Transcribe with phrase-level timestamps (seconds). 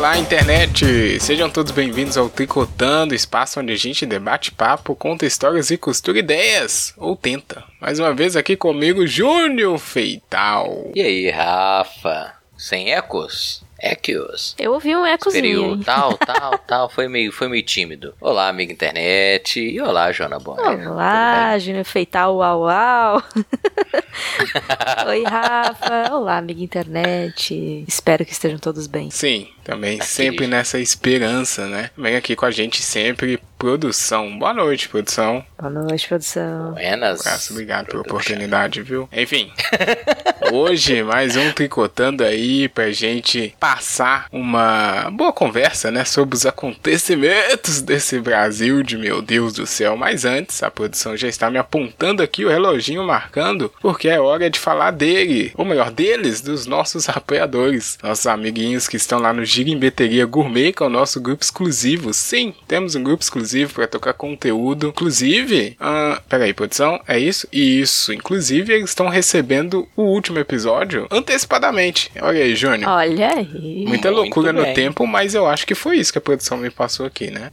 [0.00, 1.20] Olá, internet!
[1.20, 6.18] Sejam todos bem-vindos ao Tricotando, espaço onde a gente debate papo, conta histórias e costura
[6.18, 6.94] ideias.
[6.96, 7.62] Ou tenta.
[7.78, 10.90] Mais uma vez aqui comigo, Júnior Feital.
[10.94, 12.32] E aí, Rafa?
[12.56, 13.62] Sem ecos?
[13.82, 14.54] Equios.
[14.58, 15.42] Eu ouvi um ecozinho.
[15.42, 16.90] Superior, tal, tal, tal.
[16.90, 18.14] Foi meio, foi meio tímido.
[18.20, 19.60] Olá, amiga internet.
[19.60, 20.90] E olá, Joana Bonner.
[20.90, 23.22] Olá, Júnior Feital, uau, uau.
[25.08, 26.14] Oi, Rafa.
[26.14, 27.84] Olá, amiga internet.
[27.88, 29.10] Espero que estejam todos bem.
[29.10, 31.90] Sim, também sempre nessa esperança, né?
[31.96, 34.38] Vem aqui com a gente sempre, produção.
[34.38, 35.44] Boa noite, produção.
[35.58, 36.72] Boa noite, produção.
[36.72, 37.20] Buenas.
[37.20, 39.06] Graças, obrigado pela oportunidade, viu?
[39.12, 39.52] Enfim,
[40.50, 47.82] hoje mais um tricotando aí pra gente passar uma boa conversa, né, sobre os acontecimentos
[47.82, 49.94] desse Brasil de meu Deus do céu.
[49.94, 54.48] Mas antes, a produção já está me apontando aqui o reloginho marcando, porque é hora
[54.48, 59.44] de falar dele, ou melhor, deles, dos nossos apoiadores, nossos amiguinhos que estão lá no
[59.44, 62.14] Girimbeteria Gourmet, que é o nosso grupo exclusivo.
[62.14, 64.88] Sim, temos um grupo exclusivo para tocar conteúdo.
[64.88, 67.48] Inclusive, uh, peraí, produção, é isso?
[67.52, 72.10] Isso, inclusive eles estão recebendo o último episódio antecipadamente.
[72.20, 72.90] Olha aí, Júnior.
[72.90, 73.84] Olha aí.
[73.86, 77.06] Muita loucura no tempo, mas eu acho que foi isso que a produção me passou
[77.06, 77.50] aqui, né?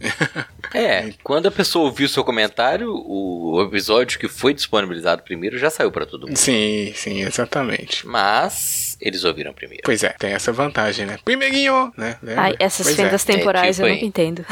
[0.73, 5.69] É, quando a pessoa ouviu o seu comentário, o episódio que foi disponibilizado primeiro já
[5.69, 6.35] saiu para todo mundo.
[6.35, 8.05] Sim, sim, exatamente.
[8.05, 9.83] Mas eles ouviram primeiro.
[9.85, 11.17] Pois é, tem essa vantagem, né?
[11.23, 12.17] Primeirinho, né?
[12.35, 13.33] Ai, essas pois fendas é.
[13.33, 14.45] temporais é, tipo eu não entendo.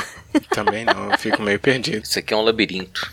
[0.50, 2.04] Também não, eu fico meio perdido.
[2.04, 3.12] Isso aqui é um labirinto.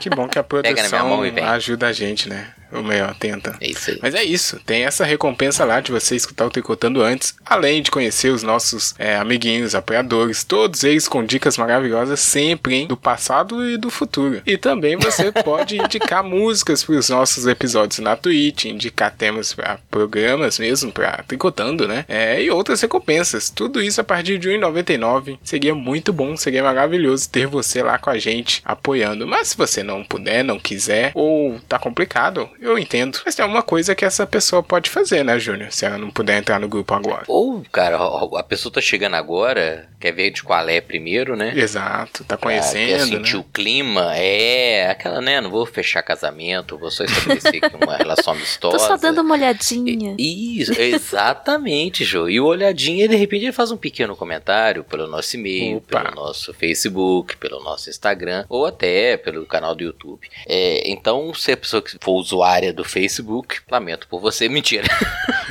[0.00, 2.52] Que bom que a produção ajuda a gente, né?
[2.72, 3.56] O melhor, tenta.
[3.60, 3.98] É isso aí.
[4.02, 4.60] Mas é isso.
[4.64, 8.94] Tem essa recompensa lá de você escutar o Tricotando antes, além de conhecer os nossos
[8.98, 12.86] é, amiguinhos, apoiadores, todos eles com dicas maravilhosas sempre, hein?
[12.86, 14.42] Do passado e do futuro.
[14.46, 19.78] E também você pode indicar músicas para os nossos episódios na Twitch, indicar temas para
[19.90, 22.04] programas mesmo, para Tricotando, né?
[22.08, 23.50] É, e outras recompensas.
[23.50, 25.38] Tudo isso a partir de R$1,99.
[25.42, 29.26] Seria muito bom, seria maravilhoso ter você lá com a gente apoiando.
[29.26, 33.20] Mas se você não puder, não quiser, ou tá complicado, eu entendo.
[33.24, 35.72] Mas tem alguma coisa que essa pessoa pode fazer, né, Júnior?
[35.72, 37.24] Se ela não puder entrar no grupo agora.
[37.28, 37.96] Ou, cara,
[38.36, 41.52] a pessoa tá chegando agora, quer ver de qual é primeiro, né?
[41.56, 42.98] Exato, tá conhecendo.
[42.98, 43.40] quer sentir né?
[43.40, 44.90] o clima, é.
[44.90, 45.40] Aquela, né?
[45.40, 48.76] Não vou fechar casamento, vou só estabelecer aqui uma relação amistosa.
[48.76, 50.16] Tô só dando uma olhadinha.
[50.18, 52.28] Isso, exatamente, Jô.
[52.28, 56.00] E o olhadinha, de repente, ele faz um pequeno comentário pelo nosso e-mail, Opa.
[56.00, 60.28] pelo nosso Facebook, pelo nosso Instagram, ou até pelo canal do YouTube.
[60.46, 63.58] É, então, se a pessoa que for usuário área do Facebook.
[63.70, 64.88] Lamento por você, mentira.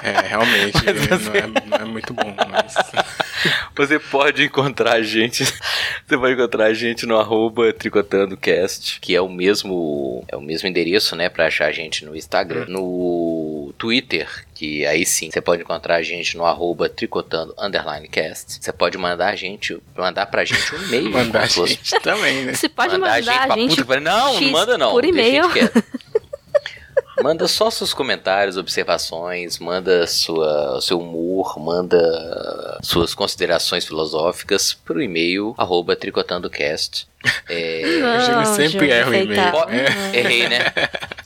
[0.00, 1.40] É, realmente você...
[1.40, 2.74] não, é, não, é, muito bom, mas...
[3.76, 5.44] Você pode encontrar a gente.
[5.44, 10.24] Você pode encontrar a gente no arroba tricotandocast, que é o mesmo.
[10.26, 11.28] É o mesmo endereço, né?
[11.28, 12.66] Pra achar a gente no Instagram.
[12.68, 12.72] Hum.
[12.72, 18.58] No Twitter, que aí sim você pode encontrar a gente no arroba tricotando underline cast.
[18.60, 21.10] Você pode mandar a gente, mandar pra gente um e-mail.
[21.10, 22.54] mandar a gente também, né?
[22.54, 24.90] Você pode mandar, mandar a gente, a gente puta, Não, não manda não.
[24.90, 25.44] Por e-mail.
[27.22, 35.54] Manda só seus comentários, observações, manda sua, seu humor, manda suas considerações filosóficas pro e-mail
[35.58, 37.08] arroba tricotandocast.
[37.48, 37.98] É...
[38.00, 39.40] Não, eu sempre erro o e-mail.
[39.68, 40.18] É.
[40.18, 40.72] Errei, né?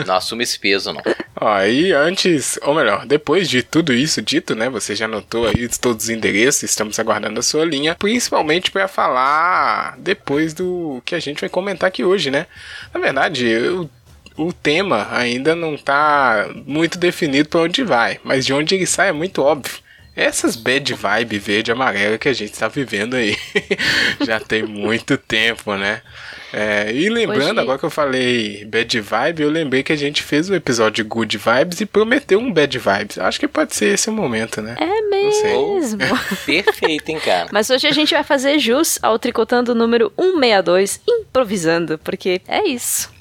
[0.08, 1.02] não assume esse peso, não.
[1.40, 4.70] Ó, e antes, ou melhor, depois de tudo isso dito, né?
[4.70, 9.96] Você já notou aí todos os endereços, estamos aguardando a sua linha, principalmente para falar
[10.00, 12.48] depois do que a gente vai comentar aqui hoje, né?
[12.92, 13.90] Na verdade, eu
[14.36, 19.10] o tema ainda não tá muito definido para onde vai, mas de onde ele sai
[19.10, 19.78] é muito óbvio.
[20.16, 23.38] Essas bad vibe verde e amarela que a gente está vivendo aí
[24.26, 26.02] já tem muito tempo, né?
[26.52, 27.60] É, e lembrando, Hoje...
[27.60, 31.04] agora que eu falei bad vibe, eu lembrei que a gente fez o um episódio
[31.04, 33.18] de good vibes e prometeu um bad vibes.
[33.20, 34.76] Acho que pode ser esse o momento, né?
[34.80, 36.00] É mesmo.
[36.46, 37.50] Perfeito, hein, cara.
[37.52, 43.19] Mas hoje a gente vai fazer jus ao tricotando número 162, improvisando, porque é isso.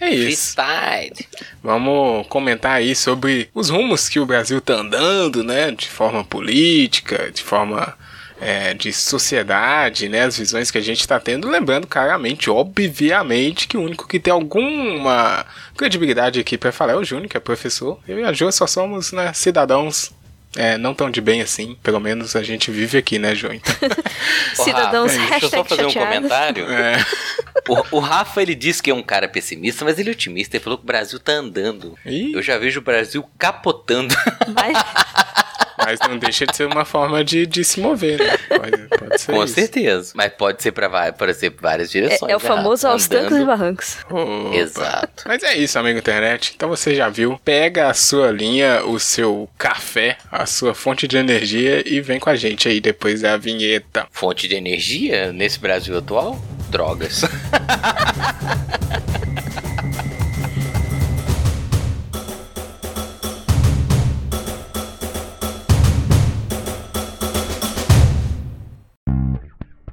[0.00, 0.54] É isso.
[0.54, 1.26] Freestyle.
[1.62, 5.70] Vamos comentar aí sobre os rumos que o Brasil tá andando, né?
[5.70, 7.94] De forma política, de forma
[8.40, 10.22] é, de sociedade, né?
[10.22, 11.48] As visões que a gente está tendo.
[11.48, 15.44] Lembrando claramente, obviamente, que o único que tem alguma
[15.76, 17.98] credibilidade aqui para falar é o Júnior, que é professor.
[18.08, 20.10] Eu e a Jo só somos né, cidadãos
[20.56, 21.76] é, não tão de bem assim.
[21.82, 23.52] Pelo menos a gente vive aqui, né, Jo?
[23.52, 23.74] Então,
[24.64, 26.16] Cidadãos, Rafa, deixa eu só fazer um chateados.
[26.16, 26.70] comentário.
[26.70, 27.04] é,
[27.68, 30.56] O, o Rafa, ele disse que é um cara pessimista, mas ele é otimista.
[30.56, 31.96] Ele falou que o Brasil tá andando.
[32.04, 32.32] Ih.
[32.32, 34.14] Eu já vejo o Brasil capotando.
[34.54, 34.76] Mas,
[35.84, 38.36] mas não deixa de ser uma forma de, de se mover, né?
[38.48, 39.54] Pode, pode ser Com isso.
[39.54, 40.12] certeza.
[40.14, 42.30] Mas pode ser pode pra várias direções.
[42.30, 43.98] é, é o né, famoso aos trancos e barrancos.
[44.08, 44.56] Opa.
[44.56, 45.24] Exato.
[45.26, 46.52] Mas é isso, amigo internet.
[46.54, 47.40] Então você já viu.
[47.44, 52.30] Pega a sua linha, o seu café, a sua fonte de energia e vem com
[52.30, 54.06] a gente aí depois da vinheta.
[54.10, 56.40] Fonte de energia nesse Brasil atual?
[56.70, 57.22] Drogas.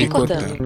[0.00, 0.56] Tricotando.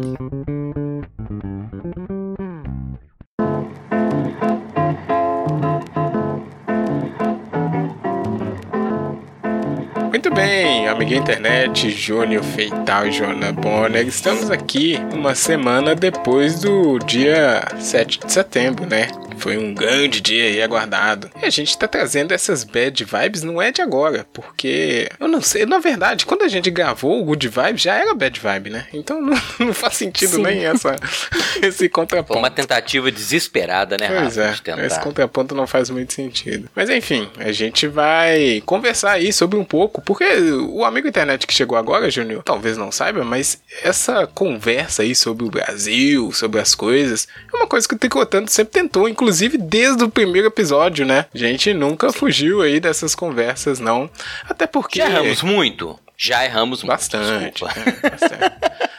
[10.09, 14.07] Muito bem, amiga internet, Júnior Feital e Joana Bonner.
[14.07, 19.09] Estamos aqui uma semana depois do dia 7 de setembro, né?
[19.45, 21.31] Foi um grande dia aí aguardado.
[21.43, 25.43] E a gente tá trazendo essas bad vibes, não é de agora, porque eu não
[25.43, 28.87] sei, na verdade, quando a gente gravou o Good Vibe já era bad vibe, né?
[28.91, 30.43] Então não, não faz sentido Sim.
[30.45, 30.97] nem essa,
[31.61, 32.39] esse Foi contraponto.
[32.39, 34.55] uma tentativa desesperada, né, Pois é,
[34.87, 36.71] esse contraponto não faz muito sentido.
[36.75, 40.25] Mas enfim, a gente vai conversar aí sobre um pouco, porque
[40.71, 45.45] o amigo internet que chegou agora, Júnior, talvez não saiba, mas essa conversa aí sobre
[45.45, 50.05] o Brasil, sobre as coisas, é uma coisa que o Tricotando sempre tentou, inclusive desde
[50.05, 51.27] o primeiro episódio, né?
[51.35, 54.11] A gente nunca fugiu aí dessas conversas, não.
[54.49, 54.99] Até porque.
[54.99, 55.99] Já erramos muito?
[56.17, 56.93] Já erramos muito.
[56.93, 57.73] Bastante, né?
[58.03, 58.55] bastante.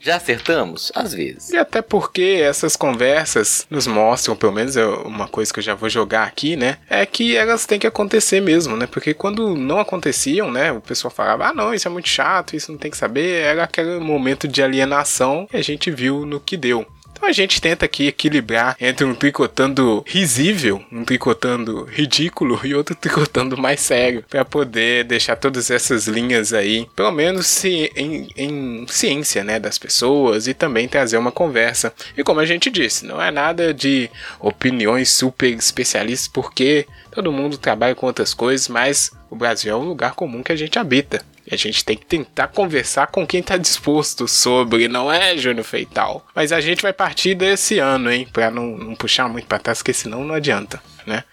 [0.00, 0.90] Já acertamos?
[0.94, 1.50] Às vezes.
[1.50, 5.74] E até porque essas conversas nos mostram, pelo menos é uma coisa que eu já
[5.74, 6.78] vou jogar aqui, né?
[6.88, 8.86] É que elas têm que acontecer mesmo, né?
[8.86, 10.72] Porque quando não aconteciam, né?
[10.72, 13.42] O pessoal falava, ah, não, isso é muito chato, isso não tem que saber.
[13.42, 16.86] Era aquele momento de alienação que a gente viu no que deu.
[17.20, 22.94] Então a gente tenta aqui equilibrar entre um tricotando risível, um tricotando ridículo e outro
[22.98, 28.86] tricotando mais sério, para poder deixar todas essas linhas aí, pelo menos se, em, em
[28.88, 31.92] ciência, né, das pessoas e também trazer uma conversa.
[32.16, 34.08] E como a gente disse, não é nada de
[34.40, 39.84] opiniões super especialistas, porque todo mundo trabalha com outras coisas, mas o Brasil é um
[39.84, 41.22] lugar comum que a gente habita.
[41.50, 46.24] A gente tem que tentar conversar com quem tá disposto sobre, não é, Júnior Feital?
[46.34, 48.28] Mas a gente vai partir desse ano, hein?
[48.32, 51.24] Pra não, não puxar muito pra trás, porque senão não adianta, né?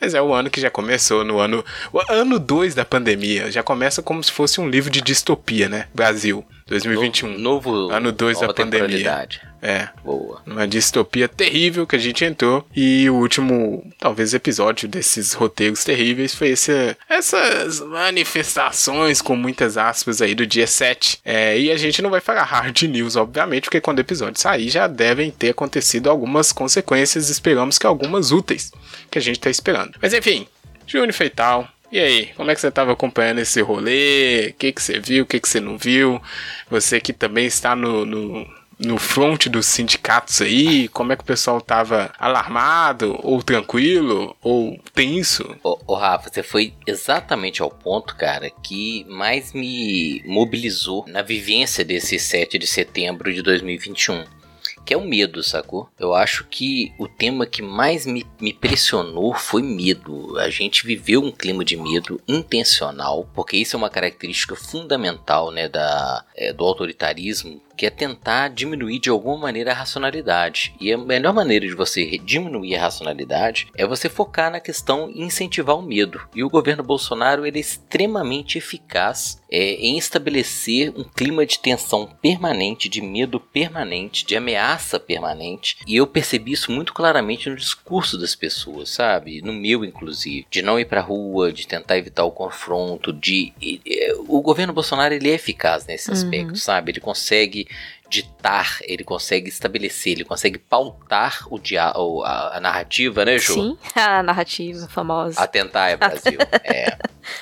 [0.00, 1.64] Mas é o ano que já começou, no ano.
[2.08, 3.50] Ano 2 da pandemia.
[3.50, 5.86] Já começa como se fosse um livro de distopia, né?
[5.94, 7.38] Brasil, 2021.
[7.38, 7.90] Novo.
[7.90, 9.28] Ano dois da nova pandemia.
[9.60, 9.88] É.
[10.04, 10.42] Boa.
[10.46, 12.66] Uma distopia terrível que a gente entrou.
[12.74, 20.20] E o último, talvez, episódio desses roteiros terríveis foi esse, essas manifestações, com muitas aspas,
[20.20, 21.20] aí do dia 7.
[21.24, 24.68] É, e a gente não vai falar hard news, obviamente, porque quando o episódio sair
[24.68, 27.28] já devem ter acontecido algumas consequências.
[27.28, 28.70] Esperamos que algumas úteis
[29.10, 29.98] que a gente tá esperando.
[30.00, 30.46] Mas enfim,
[30.86, 31.68] Júnior Feital.
[31.94, 34.48] E aí, como é que você estava acompanhando esse rolê?
[34.48, 36.20] O que, que você viu, o que, que você não viu?
[36.68, 38.44] Você que também está no, no,
[38.80, 44.76] no front dos sindicatos aí, como é que o pessoal tava alarmado, ou tranquilo, ou
[44.92, 45.56] tenso?
[45.62, 51.84] Ô, ô, Rafa, você foi exatamente ao ponto, cara, que mais me mobilizou na vivência
[51.84, 54.24] desse 7 de setembro de 2021.
[54.84, 55.88] Que é o medo, sacou?
[55.98, 60.38] Eu acho que o tema que mais me, me pressionou foi medo.
[60.38, 65.68] A gente viveu um clima de medo intencional, porque isso é uma característica fundamental né,
[65.68, 70.74] da, é, do autoritarismo que é tentar diminuir de alguma maneira a racionalidade.
[70.80, 75.22] E a melhor maneira de você diminuir a racionalidade é você focar na questão e
[75.22, 76.20] incentivar o medo.
[76.34, 82.06] E o governo Bolsonaro ele é extremamente eficaz é, em estabelecer um clima de tensão
[82.20, 85.76] permanente, de medo permanente, de ameaça permanente.
[85.86, 89.40] E eu percebi isso muito claramente no discurso das pessoas, sabe?
[89.42, 90.46] No meu, inclusive.
[90.50, 93.52] De não ir pra rua, de tentar evitar o confronto, de.
[94.26, 96.14] o governo Bolsonaro ele é eficaz nesse uhum.
[96.14, 96.92] aspecto, sabe?
[96.92, 97.63] Ele consegue
[98.08, 103.54] ditar, ele consegue estabelecer, ele consegue pautar o dia, a, a narrativa, né, Ju?
[103.54, 105.40] Sim, a narrativa famosa.
[105.40, 106.38] Atentar é Brasil.
[106.62, 106.96] é.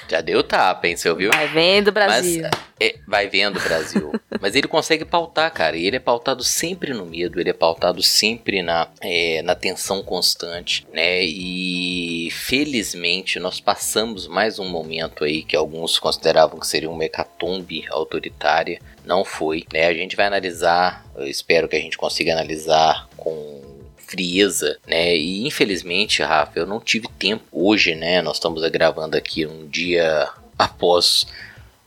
[0.09, 1.31] Já deu tapa, hein, você ouviu?
[1.33, 2.43] Vai vendo, Brasil.
[2.43, 4.13] Mas, é, vai vendo, Brasil.
[4.41, 5.77] Mas ele consegue pautar, cara.
[5.77, 10.03] E ele é pautado sempre no medo, ele é pautado sempre na, é, na tensão
[10.03, 11.23] constante, né?
[11.23, 17.85] E felizmente nós passamos mais um momento aí que alguns consideravam que seria uma hecatombe
[17.91, 19.65] autoritária não foi.
[19.73, 19.87] Né?
[19.87, 23.61] A gente vai analisar, eu espero que a gente consiga analisar com
[23.97, 25.17] frieza, né?
[25.17, 28.21] E infelizmente, Rafa, eu não tive tempo hoje, né?
[28.21, 30.29] Nós estamos gravando aqui um dia
[30.59, 31.27] após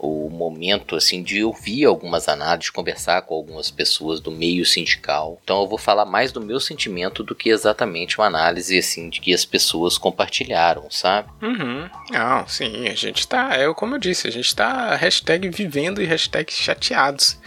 [0.05, 5.39] o momento assim de ouvir algumas análises, conversar com algumas pessoas do meio sindical.
[5.43, 9.19] Então eu vou falar mais do meu sentimento do que exatamente uma análise assim de
[9.19, 11.29] que as pessoas compartilharam, sabe?
[11.41, 11.89] Uhum.
[12.11, 16.05] Não, sim, a gente tá, é como eu disse, a gente tá hashtag vivendo e
[16.05, 17.39] hashtag chateados.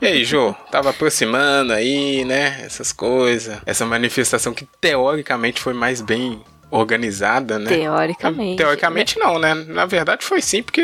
[0.00, 6.00] E aí, Jô, tava aproximando aí, né, essas coisas, essa manifestação que teoricamente foi mais
[6.00, 7.68] bem organizada, né?
[7.68, 8.56] Teoricamente.
[8.56, 9.54] Teoricamente não, né?
[9.54, 10.82] Na verdade foi sim, porque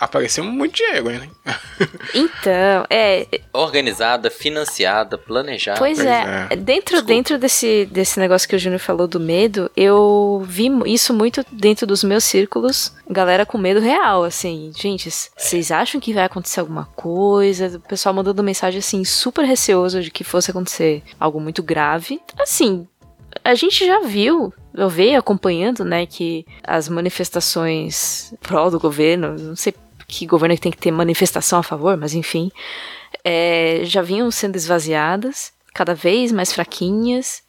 [0.00, 1.28] apareceu muito dinheiro, né?
[2.14, 3.26] Então, é...
[3.52, 5.78] Organizada, financiada, planejada.
[5.78, 6.48] Pois, pois é.
[6.50, 6.56] é.
[6.56, 11.44] Dentro, dentro desse, desse negócio que o Júnior falou do medo, eu vi isso muito
[11.50, 12.94] dentro dos meus círculos.
[13.08, 14.72] Galera com medo real, assim.
[14.76, 17.76] Gente, vocês acham que vai acontecer alguma coisa?
[17.76, 22.20] O pessoal mandando mensagem, assim, super receoso de que fosse acontecer algo muito grave.
[22.38, 22.86] Assim,
[23.44, 29.56] a gente já viu, eu veio acompanhando, né, que as manifestações pró do governo, não
[29.56, 29.74] sei
[30.08, 32.50] que governo que tem que ter manifestação a favor, mas enfim,
[33.24, 37.42] é, já vinham sendo esvaziadas, cada vez mais fraquinhas.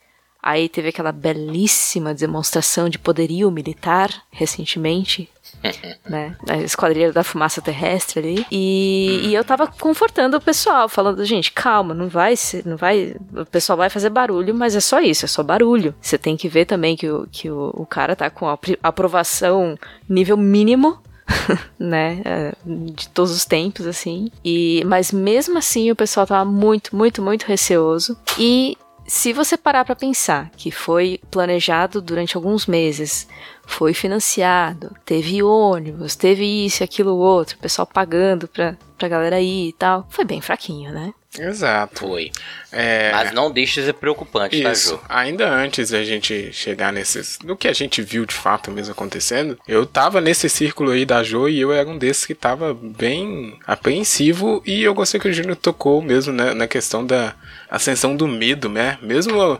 [0.45, 5.29] Aí teve aquela belíssima demonstração de poderio militar recentemente,
[6.05, 6.35] né?
[6.49, 8.45] A esquadrilha da fumaça terrestre ali.
[8.51, 13.15] E, e, eu tava confortando o pessoal, falando, gente, calma, não vai ser, não vai.
[13.33, 15.95] O pessoal vai fazer barulho, mas é só isso, é só barulho.
[16.01, 19.77] Você tem que ver também que o, que o, o cara tá com a aprovação
[20.09, 21.01] nível mínimo
[21.79, 24.29] né, é, de todos os tempos assim.
[24.43, 28.17] E mas mesmo assim o pessoal tava muito, muito, muito receoso.
[28.37, 28.77] E
[29.13, 33.27] se você parar para pensar que foi planejado durante alguns meses,
[33.63, 39.73] foi financiado, teve ônibus, teve isso, aquilo, outro, pessoal pagando pra, pra galera ir e
[39.73, 41.13] tal, foi bem fraquinho, né?
[41.39, 41.99] Exato.
[41.99, 42.31] Foi.
[42.71, 43.11] É...
[43.11, 44.97] Mas não deixa de ser preocupante, tá, Isso.
[44.97, 45.03] tá, Ju?
[45.09, 47.39] Ainda antes da gente chegar nesses.
[47.43, 51.23] No que a gente viu de fato mesmo acontecendo, eu tava nesse círculo aí da
[51.23, 55.33] Jo e eu era um desses que tava bem apreensivo e eu gostei que o
[55.33, 57.35] Júnior tocou mesmo né, na questão da
[57.73, 58.99] ascensão do medo, né?
[59.01, 59.59] Mesmo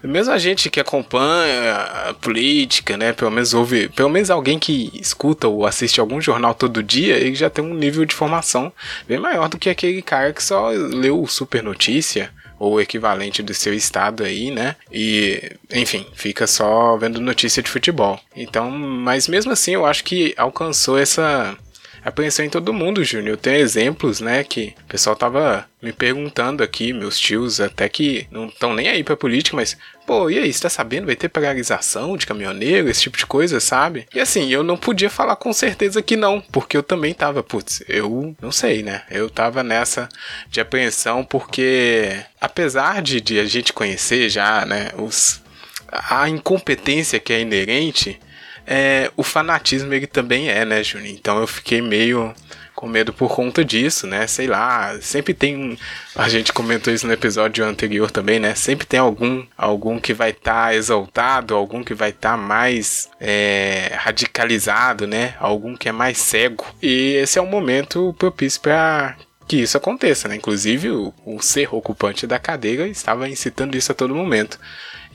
[0.00, 1.72] mesmo a gente que acompanha
[2.08, 6.54] a política, né, pelo menos ouve, pelo menos alguém que escuta ou assiste algum jornal
[6.54, 8.72] todo dia, ele já tem um nível de formação
[9.08, 13.52] bem maior do que aquele cara que só leu Super Notícia ou o equivalente do
[13.52, 14.76] seu estado aí, né?
[14.92, 18.20] E, enfim, fica só vendo notícia de futebol.
[18.36, 21.56] Então, mas mesmo assim, eu acho que alcançou essa
[22.04, 23.36] apreensão em todo mundo, Júnior.
[23.36, 28.46] Tenho exemplos, né, que o pessoal tava me perguntando aqui, meus tios, até que não
[28.46, 29.76] estão nem aí pra política, mas,
[30.06, 31.06] pô, e aí, você tá sabendo?
[31.06, 34.06] Vai ter pregarização de caminhoneiro, esse tipo de coisa, sabe?
[34.12, 37.82] E assim, eu não podia falar com certeza que não, porque eu também tava, putz,
[37.88, 39.02] eu não sei, né?
[39.10, 40.08] Eu tava nessa
[40.50, 45.40] de apreensão, porque apesar de, de a gente conhecer já, né, os,
[45.90, 48.18] a incompetência que é inerente,
[48.70, 51.16] é, o fanatismo ele também é, né, Juninho?
[51.18, 52.34] Então eu fiquei meio
[52.74, 54.26] com medo por conta disso, né?
[54.26, 55.76] Sei lá, sempre tem
[56.14, 58.54] a gente comentou isso no episódio anterior também, né?
[58.54, 63.08] Sempre tem algum algum que vai estar tá exaltado, algum que vai estar tá mais
[63.18, 65.34] é, radicalizado, né?
[65.40, 66.66] Algum que é mais cego.
[66.82, 69.16] E esse é um momento propício para
[69.48, 70.36] que isso aconteça, né?
[70.36, 74.58] Inclusive o, o ser ocupante da cadeira estava incitando isso a todo momento.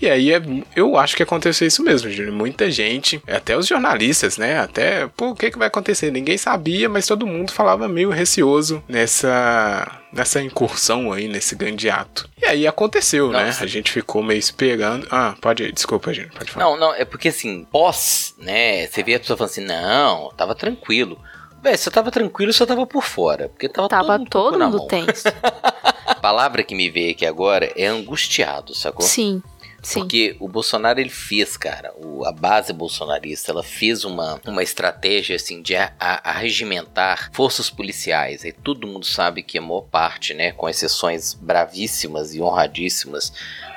[0.02, 0.42] E aí é,
[0.76, 2.34] eu acho que aconteceu isso mesmo, Júnior.
[2.34, 4.60] Muita gente, até os jornalistas, né?
[4.60, 6.12] Até, pô, o que, que vai acontecer?
[6.12, 12.30] Ninguém sabia, mas todo mundo falava meio receoso nessa nessa incursão aí, nesse grande ato.
[12.40, 13.56] E aí aconteceu, não, né?
[13.60, 15.08] A gente ficou meio esperando.
[15.10, 16.66] Ah, pode, desculpa, gente, pode falar.
[16.66, 18.86] Não, não, é porque assim, pós, né?
[18.86, 21.20] Você vê a pessoa falando assim, não, tava tranquilo.
[21.64, 23.50] Véi, você tava tranquilo, você tava por fora.
[23.50, 25.24] Porque tava, tava todo, todo mundo tenso.
[26.24, 29.06] palavra que me veio aqui agora é angustiado, sacou?
[29.06, 29.44] Sim.
[29.84, 30.00] Sim.
[30.00, 35.36] Porque o Bolsonaro ele fez, cara, o, a base bolsonarista, ela fez uma, uma estratégia
[35.36, 38.46] assim de arregimentar forças policiais.
[38.46, 43.34] E todo mundo sabe que a maior parte, né, com exceções bravíssimas e honradíssimas,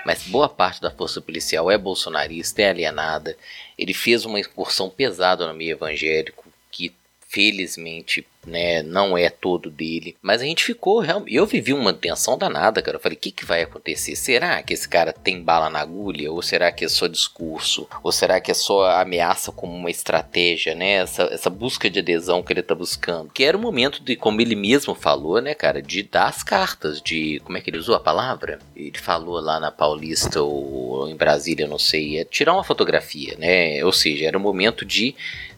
[0.07, 3.37] mas boa parte da força policial é bolsonarista, é alienada.
[3.77, 6.95] Ele fez uma incursão pesada no meio evangélico que
[7.29, 10.17] felizmente né, não é todo dele.
[10.23, 11.03] Mas a gente ficou.
[11.27, 12.97] Eu vivi uma tensão danada, cara.
[12.97, 14.15] Eu falei, o que, que vai acontecer?
[14.17, 16.31] Será que esse cara tem bala na agulha?
[16.31, 17.89] Ou será que é só discurso?
[18.03, 20.93] Ou será que é só ameaça como uma estratégia, né?
[20.95, 23.31] Essa, essa busca de adesão que ele tá buscando.
[23.31, 27.01] Que era o momento de, como ele mesmo falou, né, cara, de dar as cartas,
[27.01, 27.41] de.
[27.45, 28.59] Como é que ele usou a palavra?
[28.75, 33.85] Ele falou lá na Paulista ou em Brasília, não sei, é tirar uma fotografia, né?
[33.85, 35.15] Ou seja, era o momento de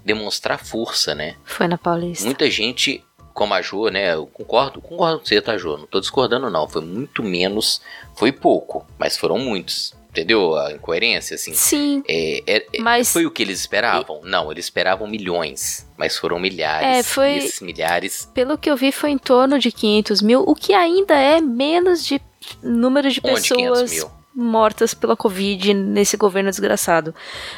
[0.08, 1.36] demonstrar força, né?
[1.44, 2.24] Foi na Paulista.
[2.24, 4.14] Muita gente, como a Jo, né?
[4.14, 5.76] Eu concordo, concordo com você, tá, Jo?
[5.76, 6.68] Não tô discordando, não.
[6.68, 7.80] Foi muito menos,
[8.16, 9.96] foi pouco, mas foram muitos.
[10.10, 11.52] Entendeu a incoerência, assim?
[11.52, 12.02] Sim.
[12.08, 13.12] É, é, é mas...
[13.12, 14.22] Foi o que eles esperavam?
[14.24, 16.88] Não, eles esperavam milhões, mas foram milhares.
[16.88, 17.34] É, foi...
[17.34, 18.28] E esses milhares...
[18.32, 22.04] Pelo que eu vi, foi em torno de 500 mil, o que ainda é menos
[22.04, 22.20] de
[22.62, 24.06] número de Onde pessoas...
[24.38, 24.48] 500 mil?
[24.48, 27.14] mortas pela Covid nesse governo desgraçado.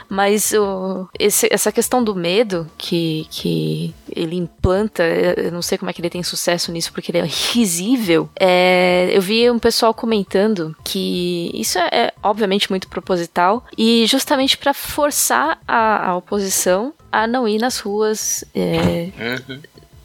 [0.09, 5.91] Mas o, esse, essa questão do medo que, que ele implanta, eu não sei como
[5.91, 8.29] é que ele tem sucesso nisso, porque ele é risível.
[8.39, 14.57] É, eu vi um pessoal comentando que isso é, é obviamente muito proposital e justamente
[14.57, 18.43] para forçar a, a, oposição a não ir nas ruas.
[18.55, 19.11] É,
[19.49, 19.61] uhum.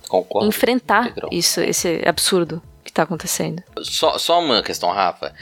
[0.09, 0.47] Concordo.
[0.47, 3.63] Enfrentar isso, esse absurdo que está acontecendo.
[3.81, 5.33] Só, só uma questão, Rafa.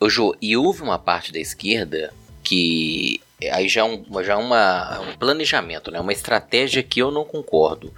[0.00, 2.12] Ô, Jô, e houve uma parte da esquerda
[2.42, 3.20] que
[3.52, 6.00] aí já é um, já é uma, um planejamento, né?
[6.00, 7.92] Uma estratégia que eu não concordo.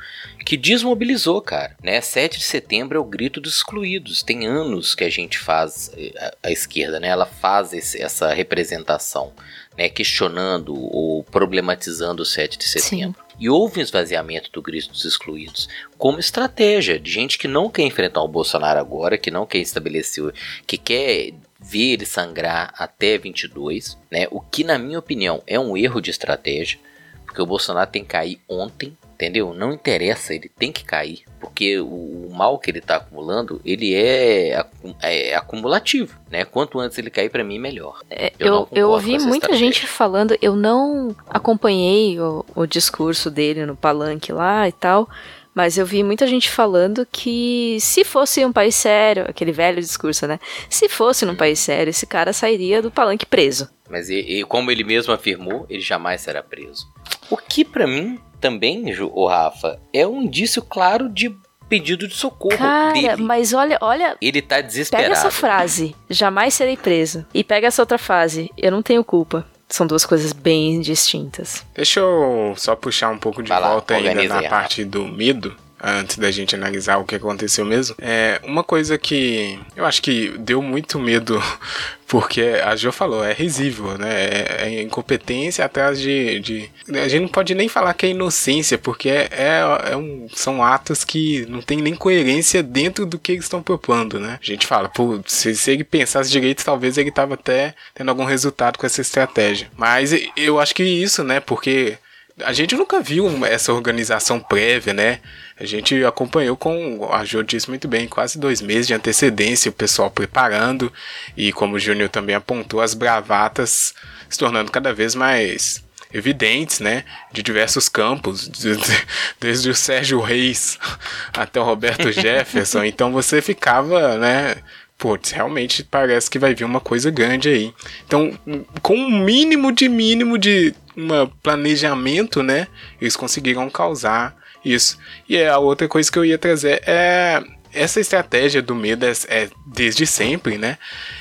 [0.44, 1.76] Que desmobilizou, cara.
[1.82, 2.00] Né?
[2.00, 4.22] 7 de setembro é o grito dos excluídos.
[4.22, 7.08] Tem anos que a gente faz, eh, a, a esquerda, né?
[7.08, 9.32] Ela faz esse, essa representação,
[9.76, 9.88] né?
[9.88, 13.20] Questionando ou problematizando o 7 de setembro.
[13.20, 13.36] Sim.
[13.38, 17.82] E houve um esvaziamento do grito dos excluídos como estratégia de gente que não quer
[17.82, 20.34] enfrentar o Bolsonaro agora, que não quer estabelecer,
[20.66, 21.32] que quer
[21.70, 24.26] ver ele sangrar até 22, né?
[24.32, 26.80] O que na minha opinião é um erro de estratégia,
[27.24, 29.54] porque o Bolsonaro tem que cair ontem, entendeu?
[29.54, 34.66] Não interessa, ele tem que cair, porque o, mal que ele está acumulando, ele é,
[35.00, 36.44] é, acumulativo, né?
[36.44, 38.00] Quanto antes ele cair para mim melhor.
[38.10, 39.58] É, eu, eu, eu ouvi muita estratégia.
[39.58, 45.08] gente falando, eu não acompanhei o, o discurso dele no palanque lá e tal.
[45.54, 50.26] Mas eu vi muita gente falando que se fosse um país sério, aquele velho discurso,
[50.26, 50.38] né?
[50.68, 53.68] Se fosse num país sério, esse cara sairia do palanque preso.
[53.88, 56.86] Mas e, e como ele mesmo afirmou, ele jamais será preso.
[57.28, 61.34] O que para mim também, o Rafa, é um indício claro de
[61.68, 63.22] pedido de socorro Cara, dele.
[63.22, 64.16] mas olha, olha.
[64.20, 65.08] Ele tá desesperado.
[65.08, 67.24] Pega essa frase, jamais serei preso.
[67.32, 69.46] E pega essa outra frase, eu não tenho culpa.
[69.70, 71.64] São duas coisas bem distintas.
[71.74, 75.56] Deixa eu só puxar um pouco de Vai volta lá, ainda na parte do medo
[75.82, 77.96] antes da gente analisar o que aconteceu mesmo.
[78.00, 81.42] É uma coisa que eu acho que deu muito medo,
[82.06, 84.24] porque a Jo falou, é risível, né?
[84.24, 88.76] É, é incompetência atrás de, de, A gente não pode nem falar que é inocência,
[88.76, 93.32] porque é, é, é um, são atos que não tem nem coerência dentro do que
[93.32, 94.38] eles estão propondo, né?
[94.40, 98.24] A gente fala, pô, se, se ele pensasse direito, talvez ele tava até tendo algum
[98.24, 99.70] resultado com essa estratégia.
[99.76, 101.40] Mas eu acho que isso, né?
[101.40, 101.96] Porque
[102.44, 105.20] a gente nunca viu essa organização prévia, né?
[105.58, 109.74] A gente acompanhou com, a Jô disse muito bem, quase dois meses de antecedência, o
[109.74, 110.92] pessoal preparando,
[111.36, 113.94] e como o Júnior também apontou, as bravatas
[114.28, 117.04] se tornando cada vez mais evidentes, né?
[117.32, 118.48] De diversos campos,
[119.40, 120.78] desde o Sérgio Reis
[121.32, 122.84] até o Roberto Jefferson.
[122.84, 124.56] Então você ficava, né?
[125.00, 127.72] Putz, realmente parece que vai vir uma coisa grande aí.
[128.06, 128.38] Então,
[128.82, 132.66] com um mínimo de mínimo de um planejamento, né?
[133.00, 134.98] Eles conseguiram causar isso.
[135.26, 139.48] E a outra coisa que eu ia trazer é essa estratégia do medo é, é
[139.66, 140.76] desde sempre, né?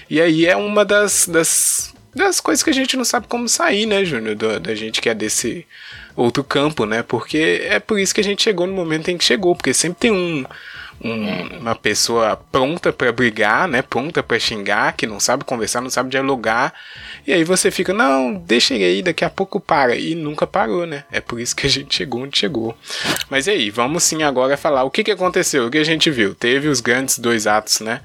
[0.10, 3.86] E aí é uma das, das, das coisas que a gente não sabe como sair,
[3.86, 4.36] né, Júnior?
[4.60, 5.66] Da gente que é desse
[6.18, 7.02] outro campo, né?
[7.02, 10.00] Porque é por isso que a gente chegou no momento em que chegou, porque sempre
[10.02, 10.44] tem um
[11.04, 13.82] um, uma pessoa pronta para brigar, né?
[13.82, 16.74] Pronta para xingar, que não sabe conversar, não sabe dialogar.
[17.26, 19.96] E aí você fica, não, deixa ele aí, daqui a pouco para.
[19.96, 21.04] E nunca parou, né?
[21.12, 22.78] É por isso que a gente chegou onde chegou.
[23.30, 26.10] Mas e aí, vamos sim agora falar o que, que aconteceu, o que a gente
[26.12, 26.36] viu.
[26.36, 28.02] Teve os grandes dois atos, né?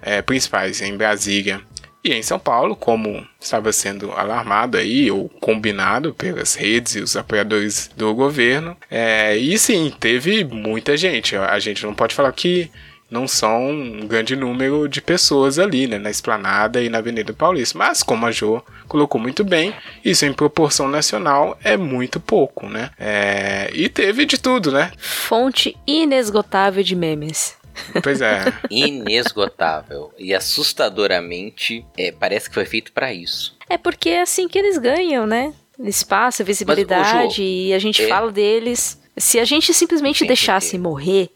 [0.00, 1.60] É, principais em Brasília
[2.06, 7.16] e em São Paulo, como estava sendo alarmado aí, ou combinado pelas redes e os
[7.16, 8.76] apoiadores do governo.
[8.90, 11.36] É, e sim, teve muita gente.
[11.36, 12.70] A gente não pode falar que
[13.10, 17.78] não são um grande número de pessoas ali, né, na esplanada e na Avenida Paulista.
[17.78, 19.72] Mas, como a Jo colocou muito bem,
[20.04, 22.90] isso em proporção nacional é muito pouco, né?
[22.98, 23.70] É...
[23.72, 24.90] E teve de tudo, né?
[24.98, 27.56] Fonte inesgotável de memes.
[28.02, 28.44] Pois é.
[28.70, 30.12] Inesgotável.
[30.18, 33.56] E assustadoramente, é, parece que foi feito para isso.
[33.68, 35.52] É porque é assim que eles ganham, né?
[35.80, 38.08] Espaço, visibilidade, e a gente é...
[38.08, 39.00] fala deles.
[39.16, 41.30] Se a gente simplesmente deixasse morrer,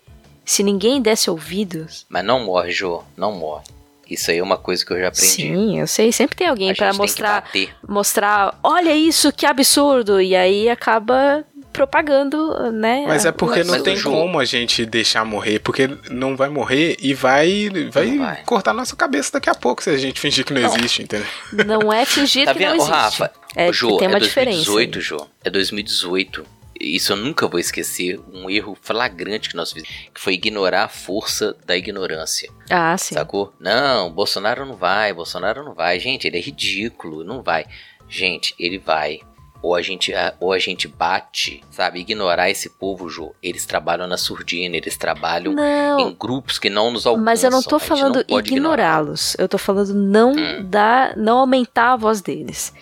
[0.44, 2.06] se ninguém desse ouvidos.
[2.08, 3.64] Mas não morre, Jô, não morre.
[4.10, 5.28] Isso aí é uma coisa que eu já aprendi.
[5.28, 6.10] Sim, eu sei.
[6.10, 7.48] Sempre tem alguém para mostrar,
[7.88, 10.20] mostrar, olha isso, que absurdo.
[10.20, 13.04] E aí acaba propagando, né?
[13.06, 17.14] Mas é porque não tem como a gente deixar morrer, porque não vai morrer e
[17.14, 20.62] vai, vai, vai, cortar nossa cabeça daqui a pouco se a gente fingir que não,
[20.62, 20.76] não.
[20.76, 21.26] existe, entendeu?
[21.66, 22.70] Não é fingir tá que vendo?
[22.70, 22.92] não existe.
[22.92, 25.02] Rafa, é, Jô, tem uma é 2018, diferença.
[25.02, 25.28] Jô.
[25.44, 30.32] É 2018 isso eu nunca vou esquecer, um erro flagrante que nós fizemos, que foi
[30.34, 32.50] ignorar a força da ignorância.
[32.70, 33.14] Ah, sim.
[33.14, 33.52] Sacou?
[33.60, 36.00] Não, Bolsonaro não vai, Bolsonaro não vai.
[36.00, 37.66] Gente, ele é ridículo, não vai.
[38.08, 39.20] Gente, ele vai.
[39.62, 42.00] Ou a gente, ou a gente bate, sabe?
[42.00, 43.34] Ignorar esse povo, Jô.
[43.42, 47.24] Eles trabalham na surdina, eles trabalham não, em grupos que não nos alcançam.
[47.24, 49.36] Mas eu não tô falando ignorá-los.
[49.38, 50.64] Eu tô falando não hum.
[50.64, 52.72] dar, não aumentar a voz deles.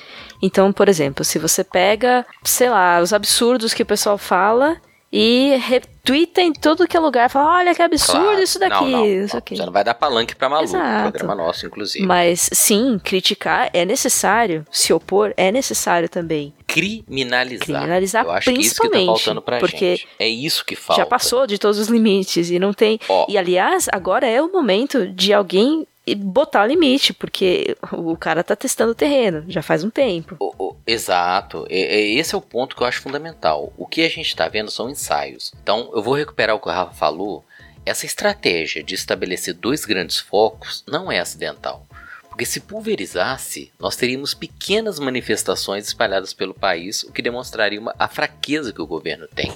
[0.40, 5.56] Então, por exemplo, se você pega, sei lá, os absurdos que o pessoal fala e
[5.56, 8.42] retweeta em todo que é lugar, fala, olha que absurdo claro.
[8.42, 9.56] isso daqui, não, não, isso aqui.
[9.56, 11.10] Você não vai dar palanque pra maluco, Exato.
[11.10, 12.04] programa nosso, inclusive.
[12.04, 16.52] Mas sim, criticar é necessário, se opor é necessário também.
[16.66, 17.66] Criminalizar.
[17.66, 18.60] Criminalizar Eu acho principalmente.
[18.60, 20.08] Que isso que tá faltando pra porque gente.
[20.18, 21.02] É isso que falta.
[21.02, 23.00] Já passou de todos os limites e não tem.
[23.08, 23.24] Oh.
[23.28, 28.54] E aliás, agora é o momento de alguém botar o limite, porque o cara tá
[28.54, 30.36] testando o terreno, já faz um tempo.
[30.38, 31.66] O, o, exato.
[31.70, 33.72] E, esse é o ponto que eu acho fundamental.
[33.76, 35.52] O que a gente tá vendo são ensaios.
[35.62, 37.44] Então, eu vou recuperar o que o Rafa falou.
[37.84, 41.86] Essa estratégia de estabelecer dois grandes focos não é acidental.
[42.28, 48.06] Porque se pulverizasse, nós teríamos pequenas manifestações espalhadas pelo país, o que demonstraria uma, a
[48.06, 49.52] fraqueza que o governo tem.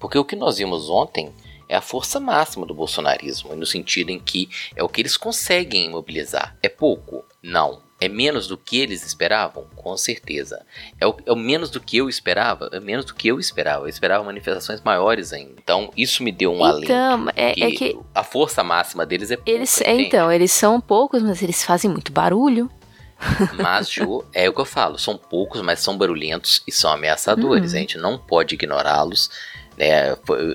[0.00, 1.32] Porque o que nós vimos ontem
[1.68, 5.90] é a força máxima do bolsonarismo, no sentido em que é o que eles conseguem
[5.90, 6.56] mobilizar.
[6.62, 7.24] É pouco?
[7.42, 7.84] Não.
[7.98, 9.66] É menos do que eles esperavam?
[9.74, 10.66] Com certeza.
[11.00, 12.68] É o, é o, menos do que eu esperava?
[12.70, 13.84] É menos do que eu esperava.
[13.84, 15.54] Eu esperava manifestações maiores ainda.
[15.62, 17.32] Então, isso me deu um então, alento.
[17.34, 21.22] É, é que a força máxima deles é pouco, eles, é, Então, eles são poucos,
[21.22, 22.70] mas eles fazem muito barulho.
[23.56, 24.98] Mas, Ju, é o que eu falo.
[24.98, 27.72] São poucos, mas são barulhentos e são ameaçadores.
[27.72, 27.78] Uhum.
[27.78, 29.30] A gente não pode ignorá-los.
[29.76, 30.12] Né,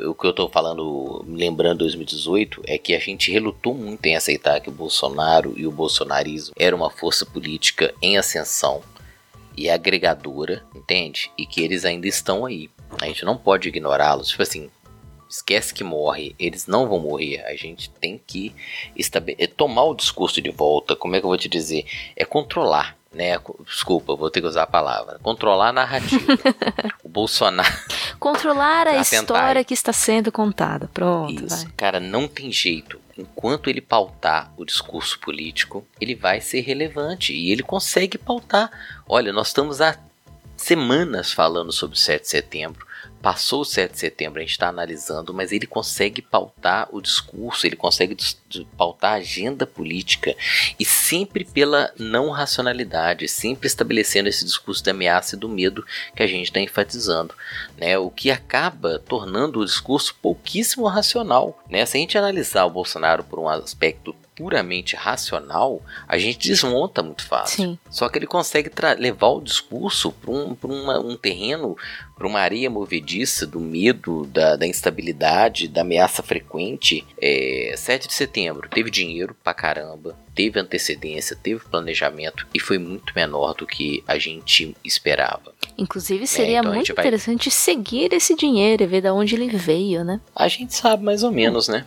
[0.08, 4.60] o que eu estou falando, lembrando 2018, é que a gente relutou muito em aceitar
[4.60, 8.82] que o Bolsonaro e o bolsonarismo era uma força política em ascensão
[9.56, 11.32] e agregadora, entende?
[11.38, 12.70] E que eles ainda estão aí.
[13.00, 14.30] A gente não pode ignorá-los.
[14.30, 14.72] Tipo assim,
[15.30, 17.44] esquece que morre, eles não vão morrer.
[17.46, 18.54] A gente tem que
[19.38, 20.96] é tomar o discurso de volta.
[20.96, 21.86] Como é que eu vou te dizer?
[22.16, 23.38] É controlar né?
[23.66, 25.20] Desculpa, vou ter que usar a palavra.
[25.22, 26.34] Controlar a narrativa.
[27.04, 27.70] o Bolsonaro.
[28.20, 30.90] Controlar a história que está sendo contada.
[30.94, 31.46] Pronto.
[31.46, 31.66] Isso.
[31.66, 31.74] Vai.
[31.76, 33.00] Cara, não tem jeito.
[33.18, 37.34] Enquanto ele pautar o discurso político, ele vai ser relevante.
[37.34, 38.72] E ele consegue pautar.
[39.08, 39.98] Olha, nós estamos há
[40.56, 42.91] semanas falando sobre o 7 de setembro.
[43.22, 47.68] Passou o 7 de setembro, a gente está analisando, mas ele consegue pautar o discurso,
[47.68, 48.18] ele consegue
[48.76, 50.36] pautar a agenda política
[50.80, 56.24] e sempre pela não racionalidade, sempre estabelecendo esse discurso de ameaça e do medo que
[56.24, 57.36] a gente está enfatizando,
[57.78, 57.98] né?
[57.98, 61.86] O que acaba tornando o discurso pouquíssimo racional, né?
[61.86, 67.24] Se a gente analisar o Bolsonaro por um aspecto puramente racional, a gente desmonta muito
[67.24, 67.64] fácil.
[67.64, 67.80] Sim.
[67.92, 70.58] Só que ele consegue levar o discurso para um,
[71.12, 71.78] um terreno,
[72.18, 77.06] para uma areia movediça do medo, da, da instabilidade, da ameaça frequente.
[77.22, 83.14] É, 7 de setembro teve dinheiro pra caramba, teve antecedência, teve planejamento e foi muito
[83.16, 85.54] menor do que a gente esperava.
[85.78, 87.06] Inclusive seria é, então muito vai...
[87.06, 90.20] interessante seguir esse dinheiro e ver de onde ele veio, né?
[90.36, 91.86] A gente sabe mais ou menos, né?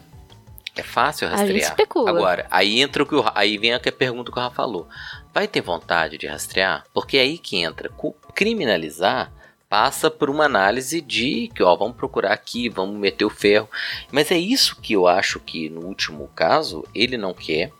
[0.76, 1.56] É fácil rastrear.
[1.56, 2.10] especula.
[2.10, 4.88] Agora, aí entra o que o, aí vem a pergunta que o Rafa falou.
[5.32, 6.84] Vai ter vontade de rastrear?
[6.92, 7.88] Porque é aí que entra
[8.34, 9.32] criminalizar
[9.68, 13.68] passa por uma análise de que ó, vamos procurar aqui, vamos meter o ferro.
[14.12, 17.72] Mas é isso que eu acho que no último caso ele não quer.